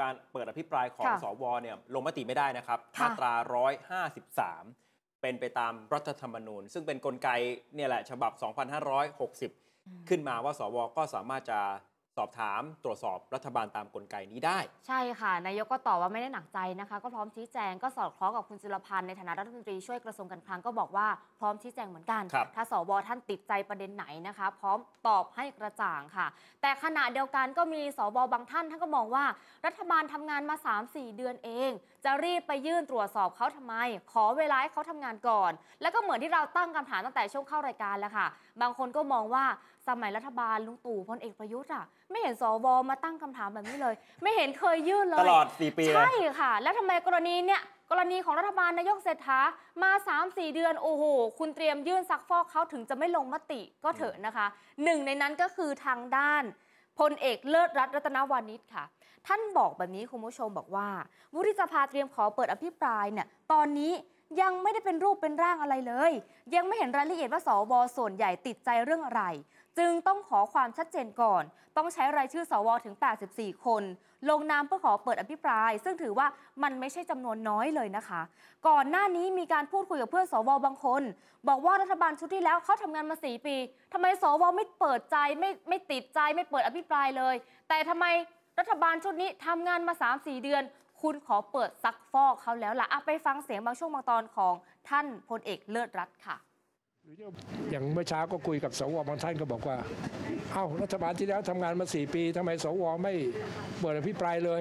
[0.00, 3.32] การเปิดอภิปรายของค่ะสวเนี่ยลงมติไม่ได้นะครับค่ะมาตรา
[4.14, 4.85] 153
[5.20, 7.28] เป็นไปตามรัฐธรรมนูญ ซึ่งเป็นนกลไก
[7.74, 8.32] เนี่ยแหละฉบับ
[9.00, 11.60] 2560 ขึ้นมาว่าสวก็สามารถจะ
[12.16, 21.06] สอบถามตรวจสอบรัฐบาลตามกลไกนี้ได้ ใช่ค่ะ นายกก็ตอบว่าไม่ได้หนักใจนะคะ ก็พร้อมชี้แจงก็สอดคล้องกับคุณจุลพันธ์ในฐานะรัฐมนตรีช่วยกระทรวงการคลังก็บอกว่า
[21.40, 26.26] พร้อมชี้แจงเหมือนกัน ครับถ้าสวท่านติดใจประเด็นไหนนะคะ พร้อมตอบให้กระจ่างค่ะ
[26.62, 29.24] แต่ขณะเดียวกันก็มีสวบางท่านท่านก็มองว่า
[29.66, 30.56] รัฐบาลทำงานมา
[30.86, 31.70] 3-4 เดือนเอง
[32.04, 33.74] จะรีบไปยื่นตรวจสอบเขาทำไม
[34.12, 38.26] ขอเวลาให้เขาทำงานก่อน แล้วก็เหมือนที่เราตั้งคำถามตั้งแต่ช่วงเข้ารายการแล้วค่ะ
[38.60, 39.44] บางคนก็มองว่า
[39.88, 49.40] สมัยรัฐบาลลุงตู่พลเอกประยุทธ์อะไม่เห็นสวมาตั้งคำถามแบบนี้เลย ไม่เห็นเคยยื่นเลยตลอด 4 ปีเลยใช่ค่ะ แล้วทำไมกรณีเนี่ยกรณีของรัฐบาลนายกเศรษฐา
[49.82, 49.90] มา
[50.22, 51.04] 3-4 เดือนโอ้โห
[51.38, 54.46] คุณเตรียมยื่นซักฟอกเขาถึงจะไม่ลงมติก็เถอะนะคะ
[54.84, 56.42] หนึ่งในนั้นก็คือทางด้าน
[56.98, 58.84] พลเอกเลิศรัตน์รัตนวานิชค่ะ
[59.26, 60.88] ท่านบอกแบบนี้คุณผู้ชมบอกว่า
[61.34, 63.92] วุฒิสภาเตรียมขอเปิดอภิปรายเนี่ยตอนนี้
[64.42, 66.12] ยังไม่ได้เป็นรูปเป็นร่างอะไรเลย
[66.54, 69.22] ยังไม่เห็นรายละเอียดว่าสวส่วนใหญ่ติดใจเรื่องอะไร
[69.78, 71.42] จึงต้องขอความชัดเจนก่อน
[71.76, 72.94] ต้องใช้รายชื่อสวถึง
[73.30, 73.82] 84 คน
[74.30, 76.26] ลงนามเพื่อขอเปิดอภิปราย ซึ่งถือว่า
[76.62, 78.20] มันไม่ใช่จำนวนน้อยเลยนะคะ
[78.68, 81.02] ก่อนหน้านี้มีการพูดคุยกับเพื่อนสวบางคน
[81.48, 83.56] บอกว่ารัฐบาลชุดที่แล้วเขาทำงานมา 4 ปี
[83.92, 87.34] ทำไมสวไม่เปิดใจไม่ไม่ติดใจไม่เปิดอภิปรายเลย
[87.68, 88.06] แต่ทำไม
[88.58, 90.62] รัฐบาลชุดนี้ทำงานมา 3-4 เดือน
[91.02, 94.54] คุณขอเปิดซักฟอกเขาแล้วล่ะอะไปฟังเสียงบางช่วงบางตอนของ
[94.88, 96.36] ท่านพลเอกเลิศรัตน์ค่ะ
[97.70, 99.76] อย่างเมื่อเช้าก็คุยกับสวบางท่านก็บอกว่า
[100.52, 103.14] เอ้ารัฐบาลที่แล้วทำงานมา4ปีทำไมสวไม่
[103.80, 104.60] เปิดอภิปรายเลย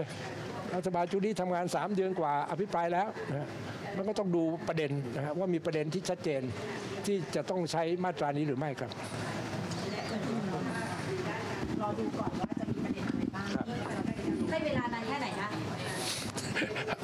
[0.76, 3.48] รัฐบาลชุดนี้ทำงาน3เดือนกว่าอภิปรายแล้วนะฮะ
[3.98, 6.42] มันก็ต้องดูประเด็นนะฮะว่ามีประเด็นที่ชัดเจน
[7.06, 8.92] ที่จะต้องใช้มาตรานี้หรือไม่ครับ
[14.50, 15.48] ให้เวลานานแค่ไหนคะ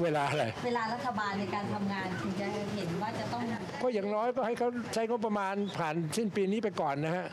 [0.03, 3.41] เวลาอะไร เวลารัฐบาลในการทำงานถึงจะเห็นว่าจะต้อง
[3.81, 7.25] ก็อย่างน้อยก็ให้เขาใช้งบประมาณผ่านสิ้นปีนี้ไปก่อนนะฮะ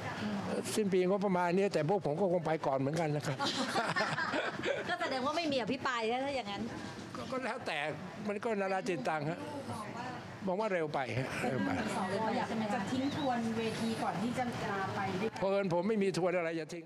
[0.77, 3.37] สิ้นปีงบประมาณเนี้แต่พวกผมก็คงไปก่อนเหมือนกันนะครับ
[4.89, 6.63] ก็แสดงว่าไม่มีอภิปรายแล้วถ้าอย่างนั้น
[7.17, 7.79] ก็ก็แล้วแต่
[8.29, 9.39] มันก็นานาจิตตังฮะ
[10.47, 16.85] มองว่าเร็วไปฮะเร็วไปสวอยากจะทิ้งทวนเวทีก่อนที่จะลาไปด้วยเพราะเอิญผมไม่มีทวนอะไรจะทิ้ง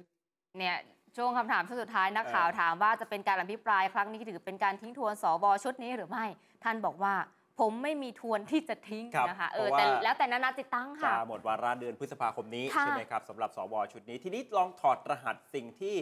[0.61, 0.77] เนี่ย
[1.16, 6.25] ช่วงคำถามช่วงสุดท้ายนักข่าวถามว่าจะเป็นการอภิปรายครั้งนี้ถือเป็นการทิ้งทวนสวชุดนี้หรือไม่
[6.64, 7.14] ท่านบอกว่า
[7.61, 15.96] ผมไม่มีทวนที่จะทิ้งครับนะคะเออเพราะว่าแต่แล้วแต่นานาจิตตังจะค่ะหมดวาระเดือนพฤษภาคมนี้ค่ะใช่ไหมครับสำหรับสวชุดนี้ ทีนี้ลองถอดรหัสสิ่งที่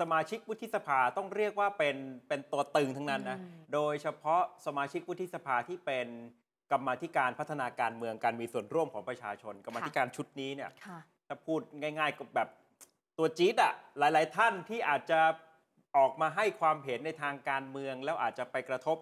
[0.00, 1.96] สมาชิกวุฒิสภาต้องเรียกว่าเป็น
[2.28, 3.38] เป็นตัวตึงทั้งนั้นนะ
[3.74, 6.06] โดยเฉพาะสมาชิกวุฒิสภาที่เป็น
[6.72, 10.98] กรรมาธิการพัฒนาการเมืองการมีส่วนร่วมของประชาชน กรรมาธิการชุดนี้เนี่ยค่ะ
[11.28, 12.48] ถ้าพูดง่าย ๆ ก็แบบ
[13.18, 15.20] ตัวจี๊ดอะหลาย ๆ ท่านที่อาจจะ
[15.96, 18.98] ออกมาให้ความเห็นในทางการเมือง แล้วอาจจะไปกระทบ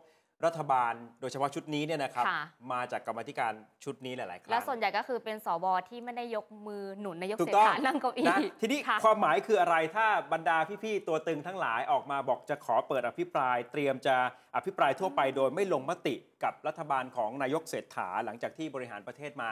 [0.46, 3.52] รัฐบาล โดยเฉพาะชุดนี้เนี่ยนะครับ ค่ะ มาจากกรรมาธิการ
[3.84, 14.16] ชุดนี้หลาย ๆ ครั้ง และส่วนใหญ่ก็คือเป็นสวที่ไม่ได้ยกมือหนุนนายกถูเศกรษต้องฐานั่งเก้าอี้นะทีนี้ค่ะ ความหมายคืออะไรถ้าบรรดาพี่ๆตัวตึงทั้งหลายออกมาบอกจะขอเปิดอภิปราย เตรียมจะ
[14.56, 19.50] อภิปรายทั่วไปโดยไม่ลงมติกับรัฐบาลของนายกเศรษฐาหลังจากที่บริหารประเทศมา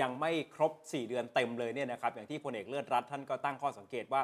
[0.00, 4.22] ยังไม่ครบ 4 เดือนเต็มเลยเนี่ยนะครับอย่างที่พลเอกเลิศรัตน์ท่านก็ตั้งข้อสังเกตว่า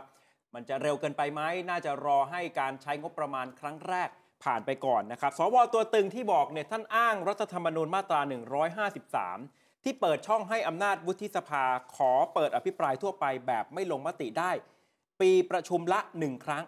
[0.55, 4.09] มันจะเร็วเกินไปไหมน่าจะรอให้การใช้งบประมาณครั้งแรก
[4.45, 8.21] ผ่านไปก่อนนะครับสวตัวตึงที่บอกเนี่ยท่านอ้างรัฐธรรมนูญมาตรา
[9.23, 11.65] 153 ที่เปิดช่องให้อำนาจวุฒิสภา
[11.97, 14.51] ขอเปิดอภิปรายทั่วไปแบบไม่ลงมติได้
[15.21, 16.65] ปีประชุมละหนึ่งครั้ง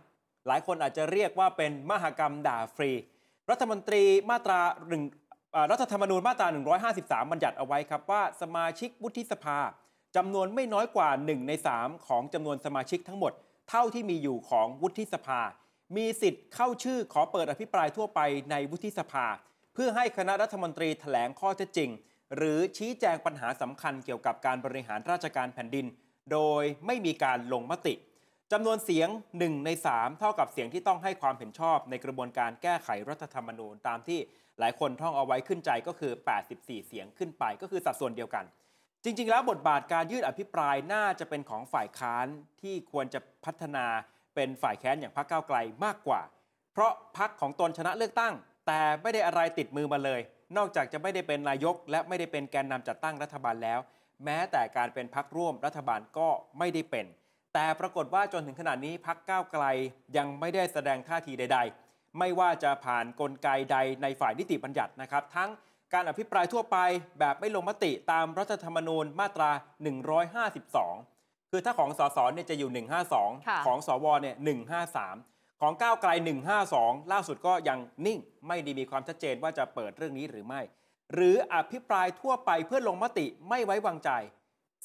[0.46, 2.90] หลายคนอาจจะเรียกว่าเป็นมหกรรมด่าฟรี
[3.50, 5.02] รัฐมนตรีมาตราหนึ่ง
[5.70, 6.48] รัฐธรรมนูญมาตรา
[6.90, 9.58] 153 บัญญัติเอาไว้ครับว่าสมาชิกวุฒิสภา
[10.16, 13.32] จำนวนไม่น้อยกว่า 1 ใน 3 ของจำนวนสมาชิกทั้งหมด
[13.68, 15.40] เท่าที่มีอยู่ของวุฒิสภา
[15.96, 19.26] มีสิทธิ์เข้าชื่อขอเปิดอภิปรายทั่วไปในวุฒิสภา
[19.74, 21.90] เพื่อให้คณะรัฐมนตรีแถลงข้อเท็จจริง
[22.36, 25.86] หรือชี้แจงปัญหาสำคัญเกี่ยวกับการบริหารราชการแผ่นดิน
[26.32, 27.94] โดยไม่มีการลงมติ
[28.52, 29.08] จำนวนเสียง
[29.40, 34.18] 1 ใน 3 เท่ากับเสียงที่ต้องให้ความเห็นชอบในกระบวนการแก้ไขรัฐธรรมนูญตามที่
[34.58, 36.12] หลายคนท่องเอาไว้ขึ้นใจก็คือ
[36.50, 38.44] 84 เสียงขึ้นไปก็คือสัดส่วนเดียวกัน
[39.04, 42.26] จริง ๆ แล้วบทบาทการยื่นอภิปรายน่าจะเป็นของฝ่ายค้าน
[42.62, 43.86] ที่ควรจะพัฒนา
[44.34, 46.20] เป็นฝ่ายแค้นอย่างพรรคก้าวไกลมากกว่า
[46.72, 48.34] เพราะพรรคของตนชนะเลือกตั้ง
[48.66, 50.20] แต่ไม่ได้อะไรติดมือมาเลย
[50.56, 53.80] นอกจากจะไม่ได้เป็นนายก และไม่ได้เป็นแกนนำจัดตั้งรัฐบาลแล้ว
[54.24, 56.28] แม้แต่การเป็นพรรคร่วมรัฐบาลก็
[56.58, 57.06] ไม่ได้เป็น
[57.58, 59.64] แต่ปรากฏว่าจนถึงขณะนี้พรรคก้าวไกล
[60.16, 65.50] ยังไม่ได้แสดงท่าทีใด ๆ ไม่ว่าจะผ่านกลไกใดในฝ่ายนิติบัญญัตินะครับ ทั้ง
[65.92, 66.76] การอภิปรายทั่วไป
[67.18, 69.50] แบบไม่ลงมติตามรัฐธรรมนูญมาตรา
[70.70, 73.00] 152 คือถ้าของสสเนี่ยจะอยู่ค่ะ
[73.32, 74.36] 152 ของสวเนี่ย
[74.98, 76.10] 153 ของก้าวไกล
[76.60, 80.60] 152 ล่าสุดก็ยังนิ่ง ไม่ได้มีความชัดเจนว่าจะเปิดเรื่องนี้หรือไม่
[81.14, 84.10] หรืออภิปรายทั่วไปเพื่อลงมติไม่ไว้วางใจ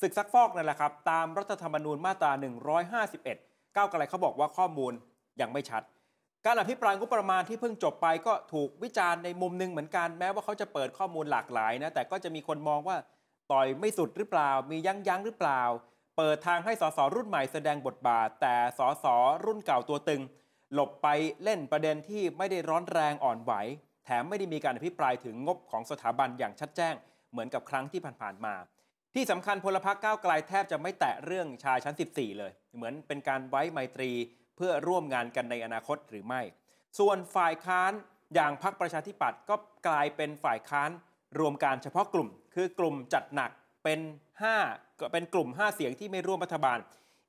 [0.02, 2.32] ศึกซักฟอกนั่นแหละครับ ตามรัฐธรรมนูญมาตรา
[3.00, 4.94] 151 ก้าวไกลเขาบอกว่าข้อมูล
[5.42, 5.84] ยังไม่ชัด
[6.46, 12.98] การอภิปรายงบประมาณที่เพิ่งจบไปก็ถูกวิจารณ์ในมุมหนึ่งเหมือนกันแม้ว่าเขาจะเปิดข้อมูลหลากหลายนะแต่ก็จะมีคนมองว่า
[13.52, 15.62] ต่อยไม่สุดหรือเปล่า มียั้งยั้งหรือเปล่า
[16.18, 19.06] เปิดทางให้สสรุ่นใหม่แสดงบทบาท แต่สส
[19.46, 20.22] รุ่นเก่าตัวตึง
[20.74, 21.08] หลบไป
[21.44, 23.54] เล่นประเด็นที่ไม่ได้ร้อนแรงอ่อนไหว
[24.06, 26.94] แถมไม่ได้มีการอภิปรายถึงงบของสถาบันอย่างชัดแจ้ง
[27.32, 28.54] เหมือนกับครั้งที่ผ่านๆมา
[29.14, 34.12] ที่สำคัญพลพรรคก้าวไกลแทบจะไม่แตะเรื่องชายชั้น 14 เลย เหมือนเป็นการไว้ไมตรี
[34.58, 36.42] เพื่อร่วมงานกันในอนาคตหรือไม่
[37.00, 37.92] ส่วนฝ่ายค้าน
[38.36, 39.56] อย่างพรรคประชาธิปัตย์ก็
[39.88, 40.90] กลายเป็นฝ่ายค้าน
[41.40, 43.52] รวมการเฉพาะกลุ่ม คือกลุ่มจัดหนัก
[43.84, 44.00] เป็น
[44.50, 46.78] 5ก็เป็นกลุ่ม 5 เสียงที่ไม่ร่วมรัฐบาล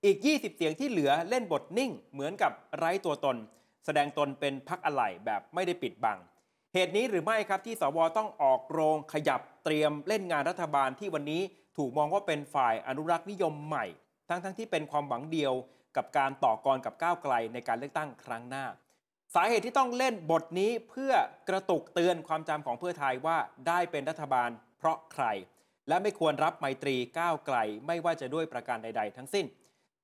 [0.04, 3.36] อีก 20 เสียงที่เหลือเล่นบทนิ่ง เหมือนกับไร้ตัวตน
[3.84, 6.18] แสดงตนเป็นพักอะไหล่แบบไม่ได้ปิดบัง
[6.74, 11.42] เหตุนี้หรือไม่ครับที่สวต้องออกโรงขยับเตรียมเล่นงานรัฐบาลที่วันนี้
[11.76, 13.86] ถูกมองว่าเป็นฝ่ายอนุรักษ์นิยมใหม่
[14.28, 15.52] ทั้งๆทที่เป็นความหวังเดียว
[15.96, 18.64] กับการต่อกรกับก้าวไกลในการเลือกตั้งครั้งหน้า
[19.34, 21.12] สาเหตุที่ต้องเล่นบทนี้เพื่อ
[21.48, 25.24] กระตุกเตือนความจำของเพื่อไทยว่าได้เป็นรัฐบาล เพราะใคร
[25.88, 27.56] และไม่ควรรับไมตรีก้าวไกล
[27.86, 29.46] ไม่ว่าจะด้วยประการใด ๆ ทั้งสิ้น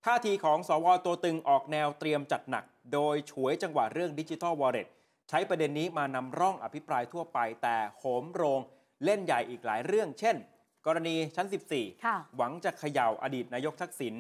[0.05, 4.89] ท่าทีของสวตัวตึงออกแนวเตรียมจัดหนัก โดยฉวยจังหวะเรื่องดิจิทัลวอลเล็ต
[5.29, 8.61] ใช้ประเด็นนี้มานำร่องอภิปรายทั่วไปแต่โหมโรง
[9.05, 10.37] เล่นใหญ่อีกหลายเรื่อง เช่น
[10.87, 14.15] กรณีชั้น 14ค่ะหวังจะเขย่าอดีตนายกทักษิณ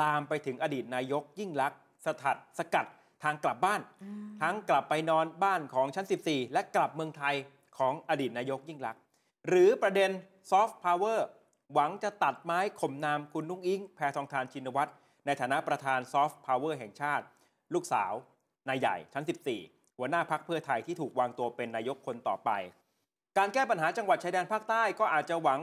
[0.00, 2.86] ลามไปถึงอดีตนายกยิ่งลักษณ์สถัดสกัด
[3.22, 3.80] ทางกลับบ้าน
[4.42, 7.34] ทั้งกลับไปนอนบ้านของชั้น 14 และกลับเมืองไทย
[7.78, 9.00] ของอดีตนายกยิ่งลักษณ์
[9.48, 10.10] หรือประเด็น
[10.50, 11.26] ซอฟต์พาวเวอร์
[11.72, 14.90] หวังจะตัดไม้ข่มนามคุณอุ๊งอิ๊ง แพทองธารชินวัตร
[15.26, 17.24] ในฐานะประธานซอฟต์พาวเวอร์แห่งชาติ
[17.74, 18.12] ลูกสาว
[18.68, 19.24] นายใหญ่ชั้น
[19.60, 22.50] 14 หัวหน้าพักเพื่อไทยที่ถูกวางตัวเป็นนายกคนต่อไป
[23.38, 25.60] การแก้ปัญหาจังหวัดชายแดนภาคใต้ก็อาจจะหวัง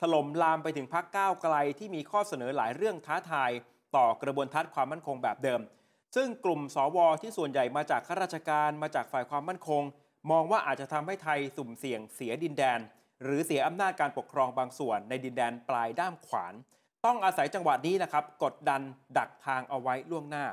[0.00, 3.50] ถล่มลามไปถึงพักก้าวไกลที่มีข้อเสนอหลายเรื่องท้าทาย
[3.96, 5.60] ต่อกระบวนทัศน์ความมั่นคงแบบเดิม
[6.16, 9.82] ซึ่งกลุ่มสวที่ส่วนใหญ่มาจากข้าราชการมาจากฝ่ายความมั่นคง
[10.30, 12.78] มองว่าอาจจะทำให้ไทยสุ่มเสี่ยงเสียดินแดน
[13.22, 16.54] หรือเสียอำนาจการปกครองบางส่วนในดินแดนปลายด้ามขวาน
[17.04, 18.80] ต้องอาศัยจังหวะนี้นะครับกดดัน
[19.18, 20.46] ดักทางเอาไว้ล่วงหน้า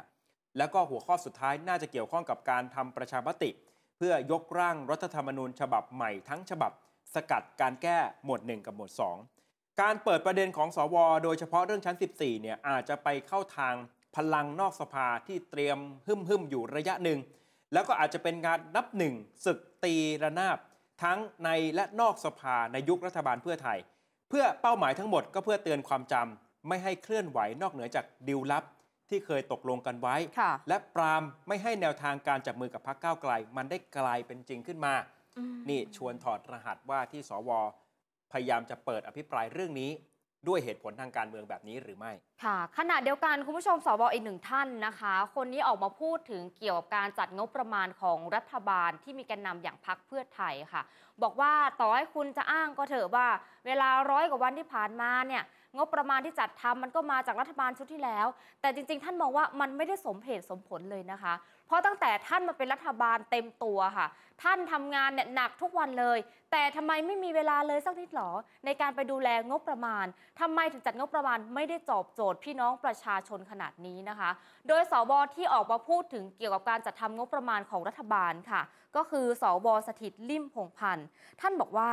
[0.58, 3.50] แล้วก็หัวข้อสุดท้ายน่าจะเกี่ยวข้องกับการทำประชามติ
[3.98, 6.72] เพื่อยกร่างรัฐธรรมนูญฉบับใหม่ทั้งฉบับ
[7.14, 9.37] สกัดการแก้หมวด 1 กับหมวด 2
[9.82, 13.76] การเปิดประเด็นของสว โดยเฉพาะเรื่องชั้น 14 เนี่ยอาจจะไปเข้าทาง
[14.16, 17.20] พลังนอกสภาที่เตรียมหึมหึมๆอยู่ระยะหนึ่ง
[17.74, 19.14] แล้วก็อาจจะเป็นการนับหนึ่ง
[19.46, 20.58] ศึกตีระนาบ
[21.04, 23.80] ทั้งในและนอกสภาในยุครัฐบาลเพื่อไทย
[24.30, 28.64] เพื่อเป้าหมายทั้งหมดก็เพื่อเตือนความจำไม่ให้เคลื่อนไหวนอกเหนือจากดิวลับ
[29.10, 34.94] ที่เคยตกลงกันไว้ค่ะและปรามไม่ให้แนวทางการจับมือกับพรรคก้าวไกล มันได้กลายเป็นจริงขึ้นมา
[35.70, 37.52] นี่ชวนถอดรหัสว่าที่สว
[38.32, 39.92] พยายามจะเปิดอภิปรายเรื่องนี้
[40.48, 42.12] ด้วยเหตุผลทางการเมืองแบบนี้หรือไม่
[42.44, 50.82] ค่ะขณะเดียวกันคุณผู้ชมสวอีกหนึ่งท่านนะคะ คนนี้ออกมาพูดถึงเกี่ยวกับการจัดงบประมาณของรัฐบาลที่มีแกนนำอย่างพักเพื่อไทยค่ะ
[51.24, 53.28] บอกว่าต่อให้คุณจะอ้างก็เถอะว่า
[53.66, 55.44] เวลาร้อยกว่าวันที่ผ่านมาเนี่ย
[55.76, 58.28] งบประมาณที่จัดทำมันก็มาจากรัฐบาลชุดที่แล้ว
[58.62, 61.34] แต่จริง ๆ ท่านมองว่ามันไม่ได้สมเหตุสมผลเลยนะคะ
[61.68, 64.08] เพราะตั้งแต่ท่านมาเป็นรัฐบาลเต็มตัวค่ะ
[64.44, 66.18] ท่านทำงานเนี่ยหนักทุกวันเลย
[66.52, 68.32] แต่ทำไมไม่มีเวลาเลยสักนิดหรอ
[68.66, 70.06] ในการไปดูแลงบประมาณ
[70.40, 74.30] ทำไมถึงจัดงบประมาณไม่ได้ตอบโจทย์พี่น้องประชาชนขนาดนี้นะคะ
[74.68, 78.62] โดยสวที่ออกมาพูดถึงเกี่ยวกับการจัดทำงบประมาณของรัฐบาลค่ะ
[78.96, 81.08] ก็คือสวสถิตลิ่มพงพันธ์
[81.42, 81.90] ท่านบอกว่า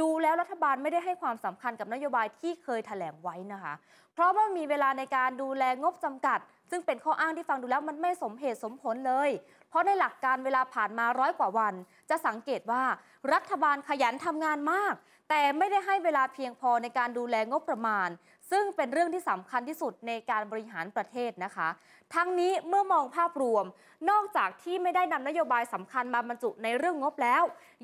[0.00, 3.74] ดูแล้วรัฐบาลไม่ได้ให้ความสำคัญกับนโยบายที่เคยแถลงไว้นะคะ
[4.12, 6.38] เพราะว่ามีเวลาในการดูแลงบจำกัด
[6.70, 9.30] ซึ่งเป็นข้ออ้างที่ฟังดูแล้วมันไม่สมเหตุสมผลเลย
[9.68, 11.74] เพราะในหลักการเวลาผ่านมาร้อยกว่าวัน
[12.10, 12.82] จะสังเกตว่า
[13.32, 14.94] รัฐบาลขยันทำงานมาก
[15.28, 18.08] แต่ไม่ได้ให้เวลาเพียงพอในการดูแลงบประมาณ
[18.50, 21.68] ซึ่งเป็นเรื่องที่สำคัญที่สุดในการบริหารประเทศนะคะ
[22.14, 23.64] ทั้งนี้เมื่อมองภาพรวม
[24.10, 27.42] นอกจากที่ไม่ได้นำนโยบายสำคัญมาบรรจุในเรื่องงบแล้ว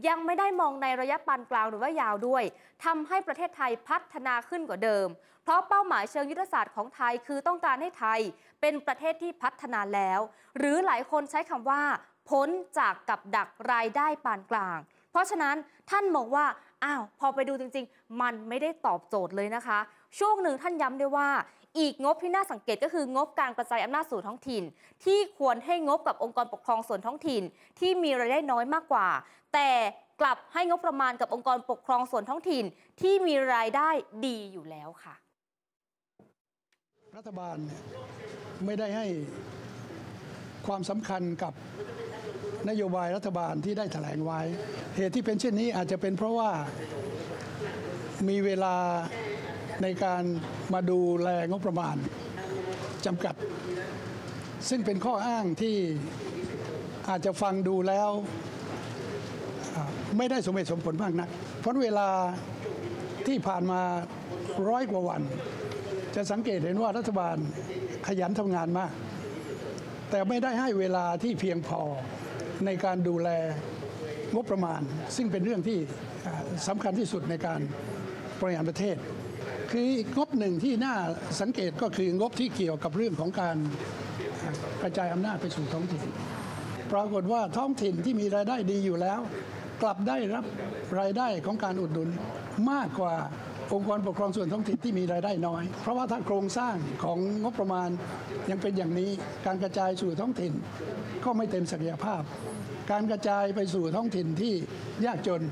[0.08, 2.44] ยังไม่ได้มองในระยะปานกลางหรือว่ายาวด้วย
[2.84, 5.08] ทำให้ประเทศไทยพัฒนาขึ้นกว่าเดิม
[5.42, 8.20] เพราะเป้าหมายเชิงยุทธศาสตร์ของไทยคือต้องการให้ไทย
[8.62, 10.20] เป็นประเทศที่พัฒนาแล้ว
[10.58, 11.82] หรือหลายคนใช้คำว่า
[12.30, 12.48] พ้น
[12.78, 14.78] จากกับดักรายได้ปานกลาง
[15.10, 15.56] เพราะฉะนั้น
[15.90, 16.46] ท่านมองว่า
[16.84, 19.78] อ้าวพอไปดูจริง ๆ มันไม่ได้ตอบโจทย์เลยนะคะ
[20.18, 21.28] ช่วงหนึ่งท่านย้ำด้วยว่า
[21.78, 24.62] อีกงบที่น่าสังเกตก็คืองบการกระจายอำนาจสู่ท้องถิ่น
[25.04, 27.42] ที่ควรให้งบกับองค์กรปกครองส่วนท้องถิ่น
[27.80, 29.08] ที่มีรายได้น้อยมากกว่า
[29.54, 29.70] แต่
[30.20, 32.64] กลับให้งบประมาณกับองค์กรปกครองส่วนท้องถิ่น
[33.00, 33.90] ที่มีรายได้
[34.26, 35.14] ดีอยู่แล้วค่ะ
[37.18, 37.58] รัฐบาล
[38.66, 39.06] ไม่ได้ให้
[40.66, 41.52] ความสำคัญกับ
[42.68, 44.40] นโยบายรัฐบาลที่ได้แถลงไว้
[44.96, 46.50] เหตุที่เป็นเช่นนี้อาจจะเป็นเพราะว่า
[48.28, 48.76] มีเวลา
[49.82, 50.22] ในการ
[50.74, 51.96] มาดูแลงบประมาณ
[53.06, 53.34] จำกัด
[54.68, 55.76] ซึ่งเป็นข้ออ้างที่
[57.08, 58.10] อาจจะฟังดูแล้ว
[60.16, 61.28] ไม่ได้สมเหตุสมผลมากนัก
[61.60, 62.08] เพราะเวลา
[63.26, 63.80] ที่ผ่านมา
[64.68, 65.22] ร้อยกว่าวัน
[66.16, 67.36] จะสังเกตเห็นว่ารัฐบาล
[68.06, 68.92] ขยันทำงานมาก
[70.10, 71.80] แต่ไม่ได้ให้เวลาที่เพียงพอ
[72.66, 73.28] ในการดูแล
[74.34, 74.80] งบประมาณ
[75.16, 75.78] ซึ่งเป็นเรื่องที่
[76.26, 77.60] อ่าสำคัญที่สุดในการ
[78.40, 78.96] บริหารประเทศ
[79.70, 80.94] คืองบหนึ่งที่น่า
[81.40, 83.56] สังเกตก็คืองบที่เกี่ยวกับเรื่องของการ
[84.82, 86.02] กระจายอำนาจไปสู่ท้องถิ่น
[86.92, 89.20] ปรากฏว่าท้องถิ่นที่มีรายได้ดีอยู่แล้ว
[89.82, 90.44] กลับได้รับ
[91.00, 92.08] รายได้ของการอุดหนุน
[92.70, 93.14] มากกว่า
[93.72, 97.88] องค์กรปกครองส่วนท้องถิ่นที่มีรายได้น้อย เพราะว่าถ้าโครงสร้างของงบประมาณ
[98.50, 99.10] ยังเป็นอย่างนี้
[99.46, 100.52] การกระจายสู่ท้องถิ่น
[101.24, 102.22] ก็ไม่เต็มศักยภาพ
[102.90, 104.54] การกระจายไปสู่ท้องถิ่นที่
[105.06, 105.42] ยากจน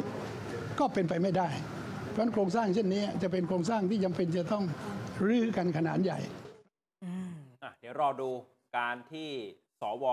[0.81, 1.49] ก็เป็นไปไม่ได้
[2.11, 4.65] เพราะฉะนั้นโครงสร้างเช่นนี้จะเป็นโครงสร้างที่จำเป็นจะต้อง
[5.27, 6.19] รื้อกันขนาดใหญ่
[7.63, 8.31] อะเดี๋ยวรอดู
[8.79, 9.31] การที่
[9.81, 10.07] สว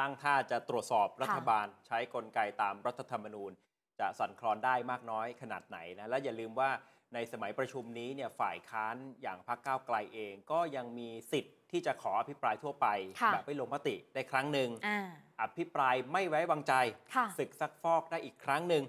[0.00, 3.52] ตั้งท่าจะตรวจสอบรัฐบาล ใช้กลไกตามรัฐธรรมนูญ
[4.00, 6.70] จะสั่นคลอนได้มากน้อยขนาดไหนนะและอย่าลืมว่า
[7.14, 12.86] ในสมัยประชุมนี้เนี่ยฝ่ายค้านอย่างพรรคก้าวไกลเอง ก็ยังมีสิทธิ์ที่จะขออภิปรายทั่วไป
[13.22, 15.00] ค่ะแบบไม่ลงมติได้ครั้งหนึ่งอ่า
[15.42, 16.74] อภิปรายไม่ไว้วางใจ
[17.14, 18.84] ค่ะศึกซักฟอกได้อีกครั้งหนึ่ง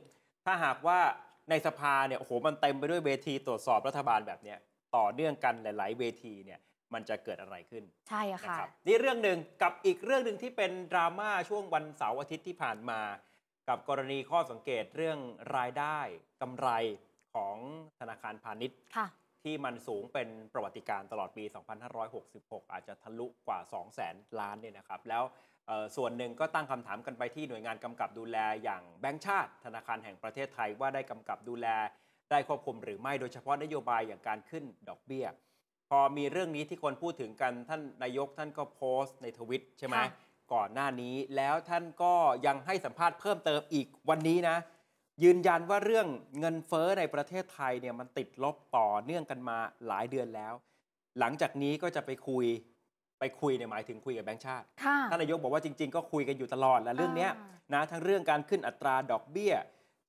[0.45, 0.99] ถ้าหากว่า
[1.49, 4.59] ในสภาเนี่ยโอ้โหมันเต็มไปด้วยเวทีตรวจสอบรัฐบาลแบบเนี้ย
[4.97, 6.59] ต่อเนื่องกันหลาย ๆ เวทีเนี่ย
[6.93, 13.01] มันจะเกิดอะไรขึ้น ใช่นะค่ะครับนี่เรื่องหนึ่งกับอีกเรื่องหนึ่งที่เป็นดราม่าช่วงวันเสาร์อาทิตย์ที่ผ่านมา
[13.69, 15.19] กับกรณีข้อสังเกตเรื่อง
[15.57, 15.99] รายได้
[16.41, 16.67] กำไร
[17.33, 17.55] ของ
[17.99, 19.07] ธนาคารพาณิชย์ค่ะ
[19.43, 21.43] ที่มันสูงเป็นประวัติการณ์ตลอดปี
[22.09, 25.23] 2566 อาจจะทะลุกว่า 2 0 0แสนล้านเนี่ยนะครับ แล้ว
[25.67, 31.67] เอ่อส่วนหนึ่งก็ตั้งคำถามกันไปที่หน่วยงานกำกับดูแลอย่างแบงก์ชาติ ธนาคารแห่งประเทศไทยว่าได้กำกับดูแล
[32.31, 35.25] ได้ควบคุมหรือไม่โดยเฉพาะนโยบายอย่างการขึ้นดอกเบี้ย
[35.89, 40.09] พอมีเรื่องนี้ที่คนพูดถึงกันท่านนายกท่านก็โพสต์ในทวิตใช่ไหมค่ะ
[40.53, 42.13] ก่อนหน้านี้แล้วท่านก็
[42.45, 44.57] ยังให้สัมภาษณ์เพิ่มเติมอีกวันนี้นะ
[45.23, 46.07] ยืนยันว่าเรื่อง
[46.39, 50.53] เงินเฟ้อในประเทศไทยเนี่ยมันติดลบต่อเนื่องกันมาหลายเดือนแล้ว
[51.19, 52.45] หลังจากนี้ก็จะไปคุย
[53.19, 59.53] ไปคุยเนี่ยหมายถึงคุยกับแบงก์ชาติค่ะท่านนายกบอกว่าจริง ๆ ก็คุยกันอยู่ตลอดและเรื่องเนี้ยอ่านะทั้งเรื่องการขึ้นอัตราดอกเบี้ย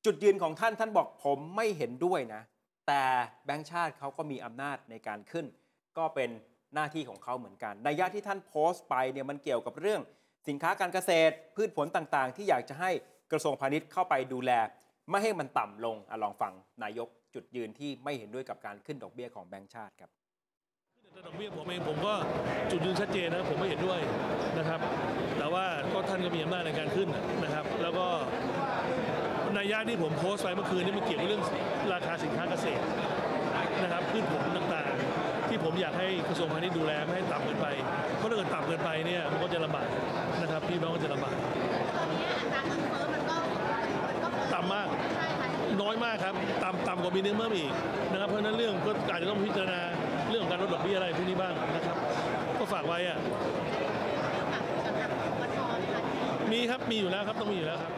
[0.04, 2.42] จุดยืนของท่านท่านบอกผมไม่เห็นด้วยนะ
[2.88, 3.02] แต่
[3.46, 5.46] แบงก์ชาติเขาก็มีอำนาจในการขึ้น
[5.98, 6.30] ก็เป็น
[6.74, 10.00] หน้าที่ของเขาเหมือนกันในยะที่ท่านโพสต์ไปเนี่ยมันเกี่ยวกับเรื่อง
[10.48, 12.90] สินค้าการเกษตร พืชผลต่างๆ ที่อยากจะให้
[13.32, 14.50] กระทรวงพาณิชย์เข้าไปดูแล
[15.10, 20.10] ไม่ให้มันต่ำลงอลองฟังนายกจุดยืนที่ไม่เห็นด้วยกับการขึ้นดอกเบี้ยของแบงก์ชาติครับ
[21.26, 22.14] ดอกเบี้ยผมเองผมก็
[22.70, 24.00] จุดยืนชัดเจนนะผมไม่เห็นด้วย
[24.58, 24.80] นะครับ
[25.38, 27.08] แต่ว่าก็ท่านก็มีอำนาจในการขึ้น
[27.42, 28.06] นะครับ แล้วก็
[29.54, 31.42] ในยะที่ผมโพสต์ไปเมื่อคืนนี้มันเกี่ยวกับเรื่อง
[31.92, 32.84] ราคาสินค้าเกษตร
[33.82, 37.66] นะครับพืชผลต่างๆ ที่ผมอยากให้กระทรวงพาณิชย์ดูแลไม่ให้ต่ำเกินไป
[38.16, 39.88] เพราะถ้าเกิดต่ำเกินไปเนี่ยมันก็จะลำบาก
[40.42, 41.34] นะครับพี่น้องก็จะลำบาก
[44.54, 44.88] ต่ำมาก
[45.82, 47.72] น้อยมากครับต่ำต่ำกว่ามีเนื้อเมื่ออีก
[48.12, 49.80] นะครับ เพราะนั้นเรื่องก็อาจจะต้องพิจารณา
[50.30, 51.96] เรื่องของการลดดอกเบี้ยอะไรพวกนี้บ้างนะครับ
[52.58, 53.18] ก็ฝากไว้อะ
[56.52, 57.92] มีครับมีอยู่แล้วครับต้องมีอยู่แล้วครับ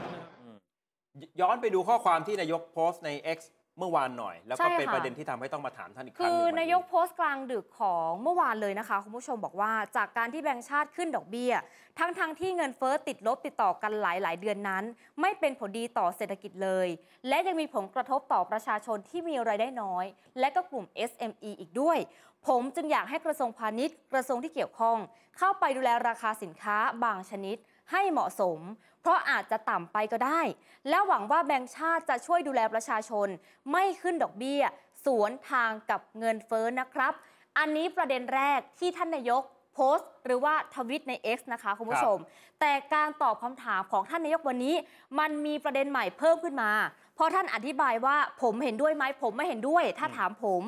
[1.41, 3.39] ย้อนไปดูข้อความที่นายกโพสต์ใน X
[3.79, 11.53] เมื่อวานหน่อย แล้วก็ใช่เป็นค่ะ ประเด็นที่ทำให้ต้องมาถามท่านอีกครั้คืงหอนึ่งวันนายกโพสต์กลางดึกของเมื่อวานเลยนะคะ คุณผู้ชมบอกว่าจากการที่แบงก์ชาติขึ้นดอกเบี้ย
[11.99, 14.85] ทั้งๆทที่เงินเฟ้อติดลบติดต่อกันหลาย ๆ เดือนนั้น
[15.21, 16.89] ไม่เป็นผลดีต่อเศรษฐกิจเลย
[17.29, 20.05] และยังมีผลกระทบต่อประชาชนที่มีรายได้น้อย
[20.41, 21.99] และก็กลุ่ม SME อีกด้วย
[22.47, 24.97] ผมจึงอยากให้กระทรวงพาณิชย์ กระทรวงที่เกี่ยวข้อง
[25.39, 27.57] เข้าไปดูแลราคาสินค้าบางชนิด
[27.93, 28.59] ให้เหมาะสม
[29.07, 30.41] เพราะอาจจะต่ำไปก็ได้
[30.89, 33.29] และหวังว่าแบงก์ชาติจะช่วยดูแลประชาชน
[33.73, 34.63] ไม่ขึ้นดอกเบี้ย
[35.05, 37.13] สวนทางกับเงินเฟ้อนะครับ
[37.59, 39.43] อันนี้ประเด็นแรกที่ท่านนายก
[39.75, 42.19] โพสต์หรือว่าทวิตใน X นะคะคุณผู้ชม
[42.61, 44.75] แต่การตอบคำถามของท่านนายกวันนี้
[45.19, 46.73] มันมีประเด็นใหม่เพิ่มขึ้นมา
[47.15, 50.63] เพราะท่านอธิบายว่าผมเห็นด้วยไหมผมไม่เห็นด้วย ถ้าถามผม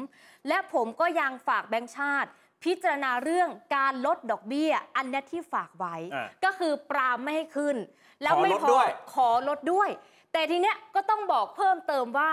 [0.48, 2.30] และผมก็ยังฝากแบงก์ชาติ
[2.64, 7.76] พิจารณาเรื่องการลดดอกเบี้ย อันเนี้ยที่ฝากไว้อะก็คือปรามไม่ให้ขึ้น
[8.22, 9.88] แล้วขอไม่ลดพอด้วยขอลดด้วย
[10.32, 12.30] แต่ทีเนี้ยก็ต้องบอกเพิ่มเติมว่า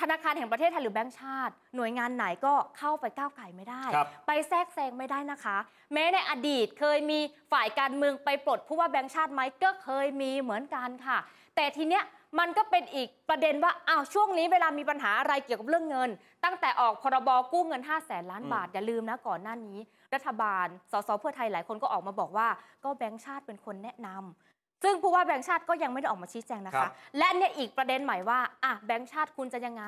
[0.00, 5.56] ธนาคารแห่งประเทศไทยหรือแบงก์ชาติ หน่วยงานไหนก็เข้าไปก้าวไก่ไม่ได้ครับไปแทรกแซงไม่ได้นะคะ
[5.92, 7.18] แม้ในอดีตเคยมี
[7.52, 11.18] ฝ่ายการเมืองไปปลดผู้ว่าแบงก์ชาติไหมก็เคยมีเหมือนกันค่ะ
[11.56, 12.04] แต่ทีเนี้ย
[12.38, 16.10] มันก็เป็นอีกประเด็นว่าอ้าวช่วงนี้เวลามีปัญหาอะไรเกี่ยวกับเรื่องเงิน
[16.44, 19.78] ตั้งแต่ออกพรบกู้เงิน 5 0 0แสนล้านบาท อย่าลืมนะก่อนหน้านี้
[20.14, 22.48] รัฐบาลสสเพื่อไทยหลายคนก็ออกมาบอกว่า
[22.84, 24.49] ก็แบงก์ชาติเป็นคนแนะนำ
[24.82, 29.84] ซึ่งผู้ว่าแบงก์ชาติก็ยังไม่ได้ออกมาชี้แจงนะครัคะ บ และเนี่ยอีกประเด็นใหม่ว่าอะแบงก์ชาติคุณจะยังไง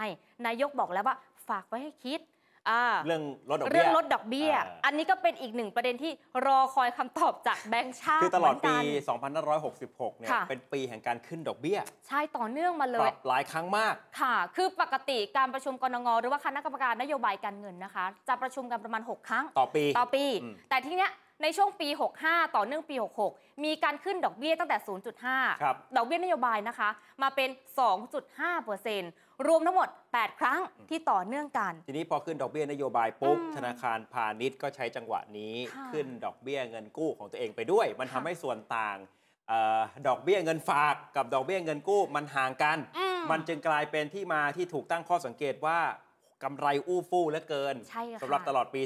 [0.47, 1.17] นายกบอกแล้วว่า
[1.49, 2.21] ฝากไว้ให้คิด
[2.71, 6.13] อ่า เรื่องลดดอกเบี้ย เรื่องลดดอกเบี้ย อ่า อันนี้ก็เป็นอีกหนึ่งประเด็นที่
[6.47, 11.79] รอคอยคำตอบจากแบงก์ชาติคือตลอดเหมืนปี กัน 2566 เนี่ย ค่ะ เป็นปีแห่งการขึ้นดอกเบี้ย
[12.09, 21.89] ใช่ต่อเนื่องมาเลปย รับหลายครั้งมาก ค่ะ คือปกติการประชุมกรงหรือว่าคณะกรรมการนโยบายการเงินนะคะ จะประชุมกันประมาณ 6 ครั้งต่อปี ต่อปี อืมแต่ทีเนี้ย ในช่วงปี
[22.23, 22.97] 65 ต่อเนื่องปี
[23.29, 24.77] 66 มีการขึ้นดอกเบี้ยตั้งแต่
[25.21, 26.91] 0.5ครับดอกเบี้ยนโยบายนะคะ
[27.23, 27.51] มาเป็น
[28.69, 38.97] 2.5%รวมทั้งหมด 8 ครั้งที่ต่อเนื่องกัน ทีนี้พอขึ้นดอกเบี้ยนโยบายปุ๊บอืมธนาคารพาณิชย์ก็ใช้จังหวะนี้ค่ะขึ้นดอกเบี้ยเงินกู้ของตัวเองไปด้วย มันทำค่ะให้ส่วนต่าง
[39.49, 45.79] เออดอกเบี้ยเงินฝากกับดอกเบี้ยเงินกู้มันห่างกันอืมมันจึงกลายเป็นที่มาที่ถูกตั้งข้อสังเกตว่า
[46.45, 48.81] กำไรอู้ฟู่เหลือเกินใช่ค่ะสำหรับตลอดปี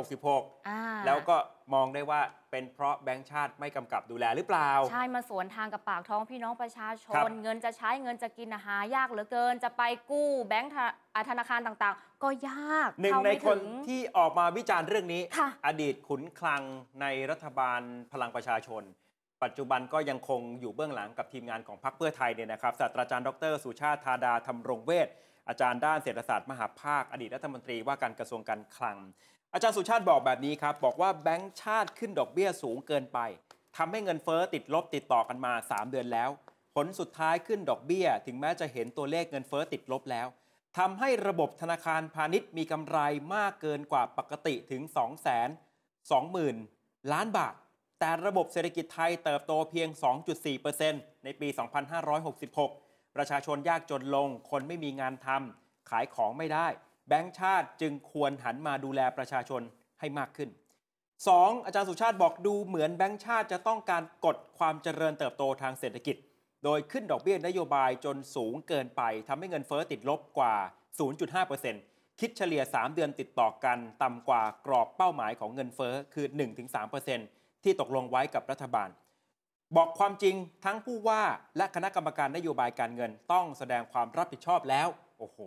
[0.00, 1.36] 2566 อ่าแล้วก็
[1.74, 16.62] มองได้ว่าเป็นเพราะแบงก์ชาติไม่กำกับดูแลหรือเปล่า ใช่มาสวนทางกับปากท้องพี่น้องประชาชครันบเงินจะใช้เงินจะกินอาหายากเหลือเกิน จะไปกู้แบงก์ธนาอ่าธนาคารต่างๆ ก็ยากหนึ่งเข้าในไม่คนถึงที่ออกมาวิจารณ์เรื่องนี้ ค่ะ อดีตขุนคลัง
[17.00, 17.80] ในรัฐบาล
[18.12, 18.84] พลังประชาชน
[19.44, 25.08] ปัจจุบันก็ยังคงอยู่เบื้องหลังกับทีมงานของพรรคเพื่อไทยเนี่ยนะครับศาสตราจารย์ดรสุชาติธาดาธรรมรงเวช
[25.48, 28.96] อาจารย์ด้านเศรษฐศาสตร์มหาภาค อดีตรัฐมนตรีว่าการกระทรวงการคลัง
[29.54, 33.18] อาจารย์สุชาติบอกแบบนี้ครับ บอกว่าแบงก์ชาติขึ้นดอกเบี้ยสูงเกินไป
[33.76, 36.30] ทำให้เงินเฟ้อติดลบติดต่อกันมา 3 เดือนแล้ว
[36.74, 40.26] ผลสุดท้ายขึ้นดอกเบี้ย ถึงแม้จะเห็นตัวเลขเงินเฟ้อติดลบแล้ว
[40.78, 42.98] ทำให้ระบบธนาคารพาณิชย์มีกำไร
[43.34, 45.48] มากเกินกว่าปกติถึง 2 2 0 0
[46.44, 47.54] 0 0 ล้านบาท
[48.00, 49.88] แต่ระบบเศรษฐกิจไทยเติบโตเพียง
[50.56, 51.48] 2.4%ในปี
[52.14, 52.85] 2566
[53.16, 56.66] ประชาชนยากจนลง คนไม่มีงานทำขายของไม่ได้
[57.08, 59.62] แบงก์ชาติจึงควรหันมาดูแลประชาชน
[60.00, 60.50] ให้มากขึ้น
[61.08, 61.64] 2.
[61.64, 66.16] อาจารย์สุชาติบอกดูเหมือนแบงก์ชาติจะต้องการกดความเจริญเติบโตทางเศรษฐกิจ
[66.64, 70.54] โดยขึ้นดอกเบี้ยนโยบายจนสูงเกินไปทำให้เงินเฟ้อติดลบกว่า
[71.38, 76.26] 0.5%คิดเฉลี่ย 3 เดือนติดต่อกันต่ำกว่ากรอบเป้าหมายของเงินเฟ้อคือ
[76.94, 78.88] 1-3%ที่ตกลงไว้กับรัฐบาล
[79.76, 81.22] บอกความจริงทั้งผู้ว่า
[81.56, 85.38] และคณะกรรมการนโยบายการเงินต้องแสดงความรับผิดชอบแล้ว โอ้โห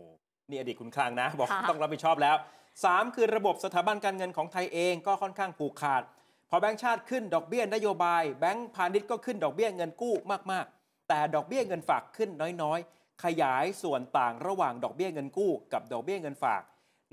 [0.49, 2.36] นี่อดีตคุณคลังนะ บอกค่ะต้องรับผิดชอบแล้ว
[2.75, 6.03] 3 คือระบบสถาบันการเงินของไทยเองก็ค่อนข้างผูกขาด
[6.49, 10.15] พอแบงก์ชาติขึ้นดอกเบี้ยนโยบายแบงก์พาณิชย์ก็ขึ้นดอกเบี้ยเงินกู้
[10.51, 12.29] มากๆ แต่ดอกเบี้ยเงินฝากขึ้น
[12.62, 16.62] น้อยๆ ขยายส่วนต่างระหว่างดอกเบี้ยเงินกู้ กับดอกเบี้ยเงินฝาก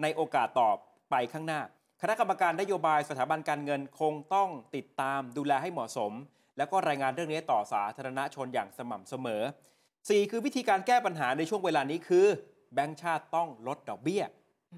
[0.03, 0.71] ในโอกาสต่อ
[1.11, 1.61] ไปข้างหน้า
[2.03, 6.13] คณะกรรมการนโยบายสถาบันการเงินคงต้องติดตามดูแลให้เหมาะสม
[6.57, 9.43] แล้วก็รายงานเรื่องนี้ต่อสาธารณชนอย่างสม่ำเสมอ
[9.91, 12.27] 4 คือวิธีการแก้ปัญหาในช่วงเวลานี้คือ
[12.75, 14.23] แบงก์ชาติต้องลดดอกเบี้ย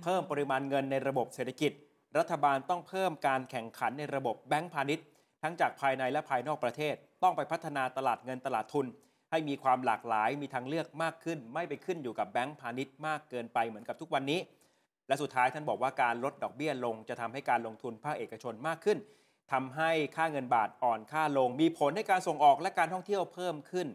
[0.02, 1.72] เพิ่มปริมาณเงินในระบบเศรษฐกิจ
[2.18, 5.06] รัฐบาลต้องเพิ่มการแข่งขันในระบบแบงก์พาณิชย์
[5.42, 8.86] ทั้งจากภายในและภายนอกประเทศ ต้องไปพัฒนาตลาดเงินตลาดทุน
[9.30, 14.40] ให้มีความหลากหลายมีทางเลือกมากขึ้น ไม่ไปขึ้นอยู่กับแบงก์พาณิชย์มากเกินไปเหมือนกับทุกวันนี้
[15.08, 18.98] และสุดท้ายท่านบอกว่าการลดดอกเบี้ยลงจะทำให้การลงทุนภาคเอกชนมากขึ้น
[19.52, 23.88] ทำให้ค่าเงินบาทอ่อนค่าลง มีผลให้การส่งออกและการท่องเที่ยวเพิ่มขึ้น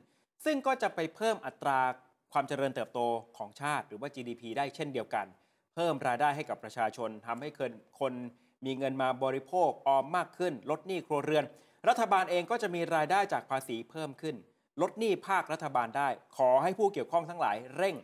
[0.46, 1.80] ซึ่งก็จะไปเพิ่มอัตรา
[2.34, 3.00] ความเจริญเติบโต
[3.38, 5.26] ของชาติ หรือว่า GDP ได้เช่นเดียวกัน
[5.76, 8.13] เพิ่มรายได้ให้กับประชาชนทำให้คนคน
[8.66, 11.46] มีเงินมาบริโภคออมมากขึ้น ลดหนี้ครัวเรือน
[11.88, 14.36] รัฐบาลเองก็จะมีรายได้จากภาษีเพิ่มขึ้น
[14.82, 17.96] ลดหนี้ภาครัฐบาลได้ ขอให้ผู้เกี่ยวข้องทั้งหลายเร่ง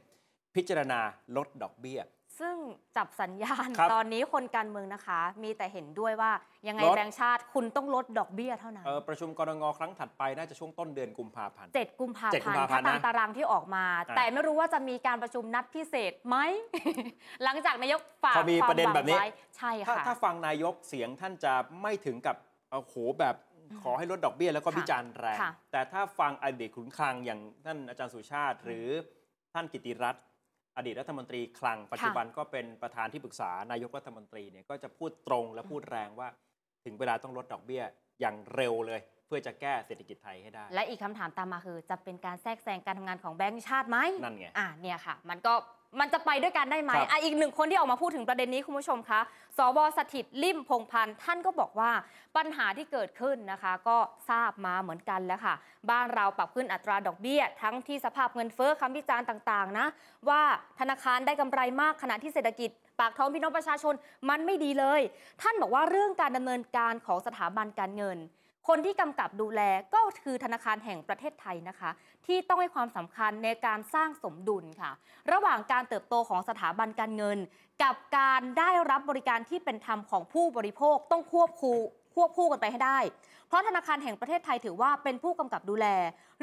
[0.55, 0.99] พิจารณา
[1.35, 1.99] ลดดอกเบี้ย
[2.39, 2.55] ซึ่ง
[2.97, 6.31] จับสัญญาณครับตอนนี้คนการเมืองนะคะ มีแต่เห็นด้วยว่า
[6.67, 16.37] ยังไงลด แบงก์ชาติคุณต้องลดดอกเบี้ยเท่านั้น เอ่อประชุมกรงงครั้งถัดไปน่าจะช่วงต้นเดือนกุมภาพันธ์เจ็ดกุมภาเจ็ดกุพันมภาธ์พัถ้านธ์นะตามตารางที่ออกมา อ่าแต่ไม่รู้ว่าจะมีการประชุมนัดพิเศษไหม
[17.43, 22.35] หลังจากนายกฝากพอมีความประเด็นหวังแบบนี้ไว้ใช่ถ้าค่ะ ถ้าฟังนายกเสียงท่านจะไม่ถึงกับ
[22.71, 23.35] โอ้โหแบบ
[23.83, 28.87] ขอให้ลดดอกเบี้ยแล้วก็ค่ะวิจารณ์แรง ค่ะแต่ถ้าฟังอดีตขุนคลังอย่างท่านอาจารย์สุชาติ หรือ
[29.53, 30.23] ท่านกิติรัตน์
[30.77, 36.27] อดีตรัฐมนตรีคลังปัจจุบันก็เป็นประธานที่ปรึกษานายกรัฐมนตรีเนี่ยก็จะพูดตรงและพูดแรงว่า
[36.85, 37.83] ถึงเวลาต้องลดดอกเบี้ย
[38.21, 45.53] อย่างเร็วเลย เพื่อจะแก้เศรษฐกิจไทยให้ได้ และอีกคำถามตามมาคือ จะเป็นการแทรกแซงการทำงานของแบงก์ชาติไหมนั่นไงอะเนี่ยค่ะ มันก็
[45.99, 49.21] มันจะไปด้วยกันได้ไหมครับ อะอีกหนึ่งคนที่ออกมาพูดถึงประเด็นนี้คุณผู้ชมคะ
[49.57, 51.91] สวสถิตลิ่มพงพันธ์ท่านก็บอกว่า
[52.37, 53.97] ปัญหาที่เกิดขึ้นนะคะ ก็
[54.29, 55.55] ทราบมาเหมือนกันแล้วค่ะ
[55.89, 59.87] บ้านเราปรับขึ้นอัตราดอกเบี้ย ทั้งที่สภาพเงินเฟ้อคำวิจารณ์ต่างๆนะ
[60.29, 60.41] ว่า
[60.79, 62.69] ธนาคารได้กำไรมากขณะที่เศรษฐกิจ
[62.99, 63.93] ปากท้องพี่น้องประชาชน
[64.29, 65.01] มันไม่ดีเลย
[65.41, 68.17] ท่านบอกว่าเรื่องการดำเนินการของสถาบันการเงิน
[68.73, 69.61] คนที่กำกับดูแล
[69.93, 71.89] ก็คือธนาคารแห่งประเทศไทยนะคะ
[72.25, 74.91] ที่ต้องให้ความสำคัญในการสร้างสมดุลค่ะ
[75.31, 77.37] ระหว่างการเติบโตของสถาบันการเงิน
[77.83, 81.79] กับการได้รับบริการที่เป็นธรรมของผู้บริโภคต้องควบคู่
[82.15, 82.99] ควบคู่กันไปให้ได้
[83.47, 85.87] เพราะธนาคารแห่งประเทศไทยถือว่าเป็นผู้กำกับดูแล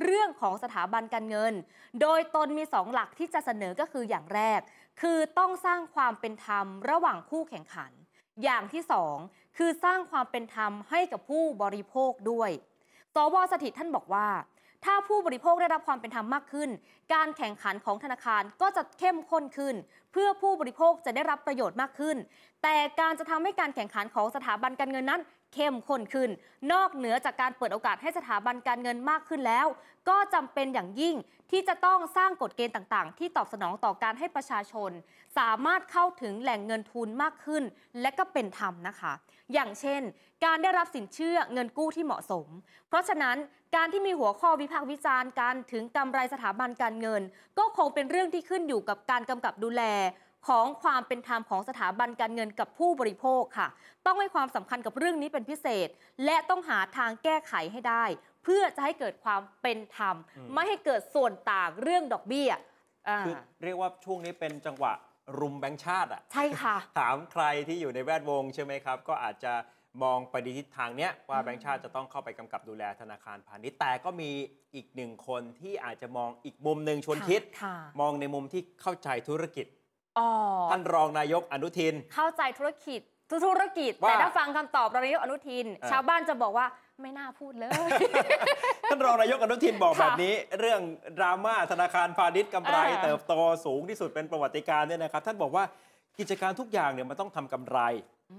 [0.02, 1.52] เรื่องของสถาบันการเงิน
[2.00, 4.60] โดยตนมีสองหลักที่จะเสนอก็คืออย่างแรก
[5.00, 7.92] คือต้องสร้างความเป็นธรรมระหว่างคู่แข่งขัน
[8.44, 9.16] อย่างที่สอง
[9.56, 12.50] คือสร้างความเป็นธรรมให้กับผู้บริโภคด้วย
[13.14, 14.28] สวสถิตท่านบอกว่า
[14.84, 16.70] ถ้าผู้บริโภคได้รับความเป็นธรรมมากขึ้น
[17.14, 19.74] การแข่งขันของธนาคารก็จะเข้มข้นขึ้น
[20.12, 22.16] เพื่อผู้บริโภคจะได้รับประโยชน์มากขึ้น
[22.62, 25.20] แต่การจะทำให้การแข่งขันของสถาบันการเงินนั้น
[25.56, 26.30] เข้มข้นขึ้น
[26.72, 29.66] นอกเหนือจากการเปิดโอกาสให้สถาบันการเงินมากขึ้นแล้ว
[30.08, 31.16] ก็จำเป็นอย่างยิ่ง
[31.50, 34.90] ที่จะต้องสร้างกฎเกณฑ์ต่างๆ ที่ตอบสนองต่อการให้ประชาชน
[35.38, 37.62] สามารถเข้าถึงแหล่งเงินทุนมากขึ้น
[38.00, 39.12] และก็เป็นธรรมนะคะ
[39.52, 40.02] อย่างเช่น
[40.44, 42.46] การได้รับสินเชื่อเงินกู้ที่เหมาะสม
[42.88, 43.36] เพราะฉะนั้น
[43.76, 47.22] การที่มีหัวข้อวิพากษ์วิจารณ์กันถึงกำไรสถาบันการเงิน
[47.58, 49.82] ก็คงเป็นเรื่องที่ขึ้นอยู่กับการกำกับดูแล
[50.46, 53.68] ของความเป็นธรรมของสถาบันการเงินกับผู้บริโภคค่ะ
[54.06, 55.88] ต้องให้ความสำคัญกับเรื่องนี้เป็นพิเศษ
[56.24, 58.04] และต้องหาทางแก้ไขให้ได้
[58.44, 62.50] เพื่อจะให้เกิดความเป็นธรรมอืมไม่ให้เกิดส่วนต่างเรื่องดอกเบี้ย
[63.08, 63.34] อ่าคือ
[63.64, 64.92] เรียกว่าช่วงนี้เป็นจังหวะ
[65.38, 69.52] รุมแบงค์ชาติอะใช่ค่ะ ถามใครที่อยู่ในแวดวงใช่ไหมครับ ก็อาจจะ
[70.02, 74.30] มองไปในทิศทางเนี้ยว่าแบงค์ชาติจะต้องเข้าไปกำกับดูแลธนาคารพาณิชย์แต่ก็มี
[74.74, 79.66] อีกหนึ่งคนที่อาจจะมองอีกมุมหนึ่งชวนคิดค่ะมองในมุมที่เข้าใจธุรกิจ
[80.18, 80.28] อ๋อ
[80.72, 83.00] ท่านรองนายกอนุทิน เข้าใจธุรกิจ
[83.44, 86.66] ธุรกิจ ว่า แต่ถ้าฟังคำตอบรองนายกอนุทินเออชาวบ้านจะบอกว่า
[87.02, 87.70] ไม่น่าพูดเลย
[88.90, 90.80] ท่านรองนายกอนุทินบอกค่ะแบบนี้ เรื่อง
[91.18, 95.64] ดราม่าธนาคารพาณิชย์กำไรเออเติบโตสูงที่สุดเป็นประวัติการณ์เนี่ยนะครับ ท่านบอกว่า
[96.18, 97.78] กิจการทุกอย่างเนี่ยมันต้องทำกำไร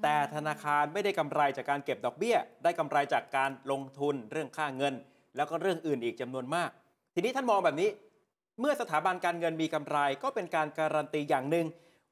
[0.04, 4.94] แต่ธนาคารไม่ได้กำไรจากการเก็บดอกเบี้ย ได้กำไรจากการลงทุนเรื่องค่าเงิน
[5.36, 6.70] แล้วก็เรื่องอื่นอีกจำนวนมาก
[7.16, 7.90] ทีนี้ท่านมองแบบนี้
[8.60, 11.66] เมื่อสถาบันการเงินมีกำไร ก็เป็นการการันตีอย่างหนึ่ง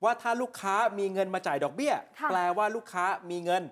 [0.03, 3.63] ว่าถ้าลูกค้ามีเงินมาจ่ายดอกเบี้ยค่ะแปลว่าลูกค้ามีเงิน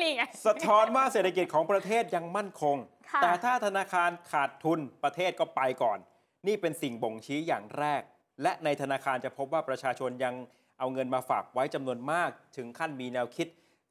[0.00, 2.76] นี่ไงสะท้อนว่าเศรษฐกิจของประเทศยังมั่นคง
[3.10, 5.98] ค่ะแต่ถ้าธนาคารขาดทุนประเทศก็ไปก่อน
[6.46, 8.02] นี่เป็นสิ่งบ่งชี้อย่างแรก
[8.42, 10.34] และในธนาคารจะพบว่าประชาชนยัง
[10.78, 13.48] เอาเงินมาฝากไว้จำนวนมาก ถึงขั้นมีแนวคิด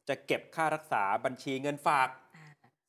[0.10, 2.10] จะเก็บค่ารักษาบัญชีเงินฝาก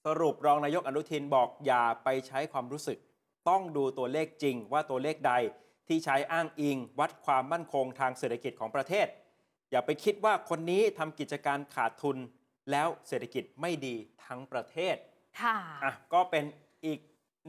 [0.07, 2.99] สรุปรองนายกอนุทินบอกอย่าไปใช้ความรู้สึก
[3.49, 5.33] ต้องดูตัวเลขจริงว่าตัวเลขใด
[5.89, 9.07] ที่ใช้อ้างอิง วัดความมั่นคงทางเศรษฐกิจของประเทศ
[9.71, 12.17] อย่าไปคิดว่าคนนี้ทำกิจการขาดทุน
[12.71, 14.97] แล้วเศรษฐกิจไม่ดีทั้งประเทศ
[15.41, 16.45] ค่ะ อะก็เป็น
[16.87, 17.01] อีก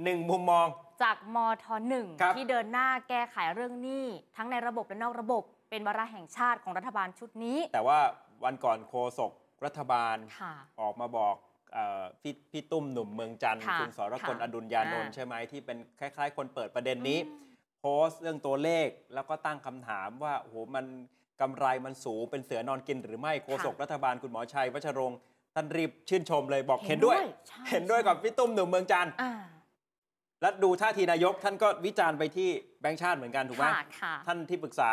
[0.03, 0.67] หนึ่งมุมมอง
[1.03, 7.99] จากมทหนึ่งครับ ที่เดินหน้าแก้ไขเรื่องหนี้ ทั้งในระบบและนอกระบบ เป็นวาระแห่งชาติของรัฐบาลชุดนี้ แต่ว่า
[8.43, 9.31] วันก่อนโฆษก
[9.65, 11.54] รัฐบาลค่ะ ออกมาบอกเออ
[12.21, 17.19] พี่พี่ตุ้มหนุ่มเมืองจันทร์ค่ะคุณสรกลค่ะอดุลยานนท์อ่า ใช่ไหมที่เป็นคล้าย ๆ คนเปิดประเด็นนี้
[17.81, 20.85] โพสต์เรื่องตัวเลขแล้วก็ตั้งคำถามว่าโอ้โหมัน
[21.41, 25.17] กำไรมันสูงเป็นเสือนอนกินหรือไม่โฆษกรัฐบาลคุณหมอชัยวัชรงค์
[25.55, 27.17] ท่านรีบชื่นชมเลยบอกเห็นด้วย
[27.47, 29.33] ใช่เห็นด้วยกับพี่ตุ้มหนุ่มเมืองจันทร์อ่า
[30.41, 32.49] และดูท่าทีนายกท่านก็วิจารณ์ไปที่
[32.81, 34.91] แบงค์ชาติเหมือนกันถูกไหมค่ะค่ะ ท่านที่ปรึกษา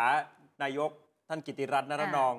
[0.63, 0.91] นายก
[1.29, 2.33] ท่านกิติรัตน์นรนอง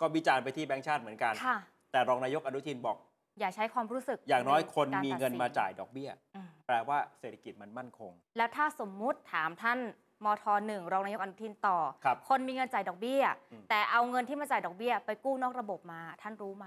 [0.00, 1.56] ก็วิจารณ์ไปที่แบงค์ชาติเหมือนกัน ค่ะ
[1.92, 2.96] แต่รองนายกอนุทินบอก
[3.38, 9.78] อย่าใช้ความรู้สึกอย่างน้อยคนใกรมีเงินตัดสิมาจ่ายดอกเบี้ยอืมแปลว่าเศรษฐกิจมันมั่นคง แล้วถ้าสมมุติถามท่าน
[10.24, 13.22] มทหนึ่งรองนายกอนุทินต่อครับคนมีเงินจ่ายดอกเบี้ย
[13.52, 16.66] อืมแต่เอาเงินที่มาจ่ายดอกเบี้ย ไปกู้นอกระบบมา ท่านรู้ไหม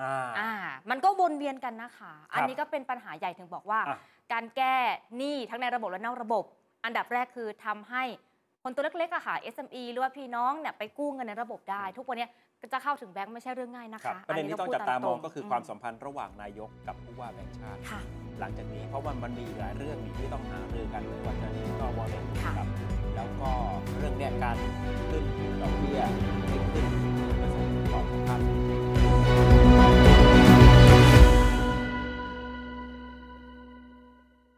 [0.00, 0.50] อ่าอ่า
[0.90, 3.98] มันก็วนเวียนกันนะคะ อันนี้ก็เป็นปัญหาใหญ่ถึงบอกว่าอะ
[4.32, 4.76] การแก้
[5.16, 6.44] หนี้ทั้งในระบบและนอกระบบ
[6.84, 8.02] อันดับแรกคือทำให้
[8.62, 12.30] คนตัวเล็กๆอะค่ะ SME หรือว่าพี่น้องเนี่ยไปกู้เงินในระบบได้ ทุกวันเนี้ย
[12.72, 17.80] จะเข้าถึงแบงค์ไม่ใช่เรื่องง่ายนะคะประเด็นที่ต้องจับตามองก็คือความสัมพันธ์ระหว่างนายกกับผู้ว่าแบงค์ชาติ
[18.40, 22.20] หลังจากนี้เพราะว่ามันมีหลายเรื่องที่ต้องหารือกันในวันนี้ก็วอลวอลเล็
[22.56, 22.68] ครับ
[23.16, 23.50] แล้วก็
[23.98, 24.56] เรื่องเนี้ยการ
[25.10, 25.24] ขึ้น
[25.62, 26.00] ดอกเบี้ย
[26.50, 26.62] ขึ้น
[27.38, 29.95] เป็นส่วนประกอบของภา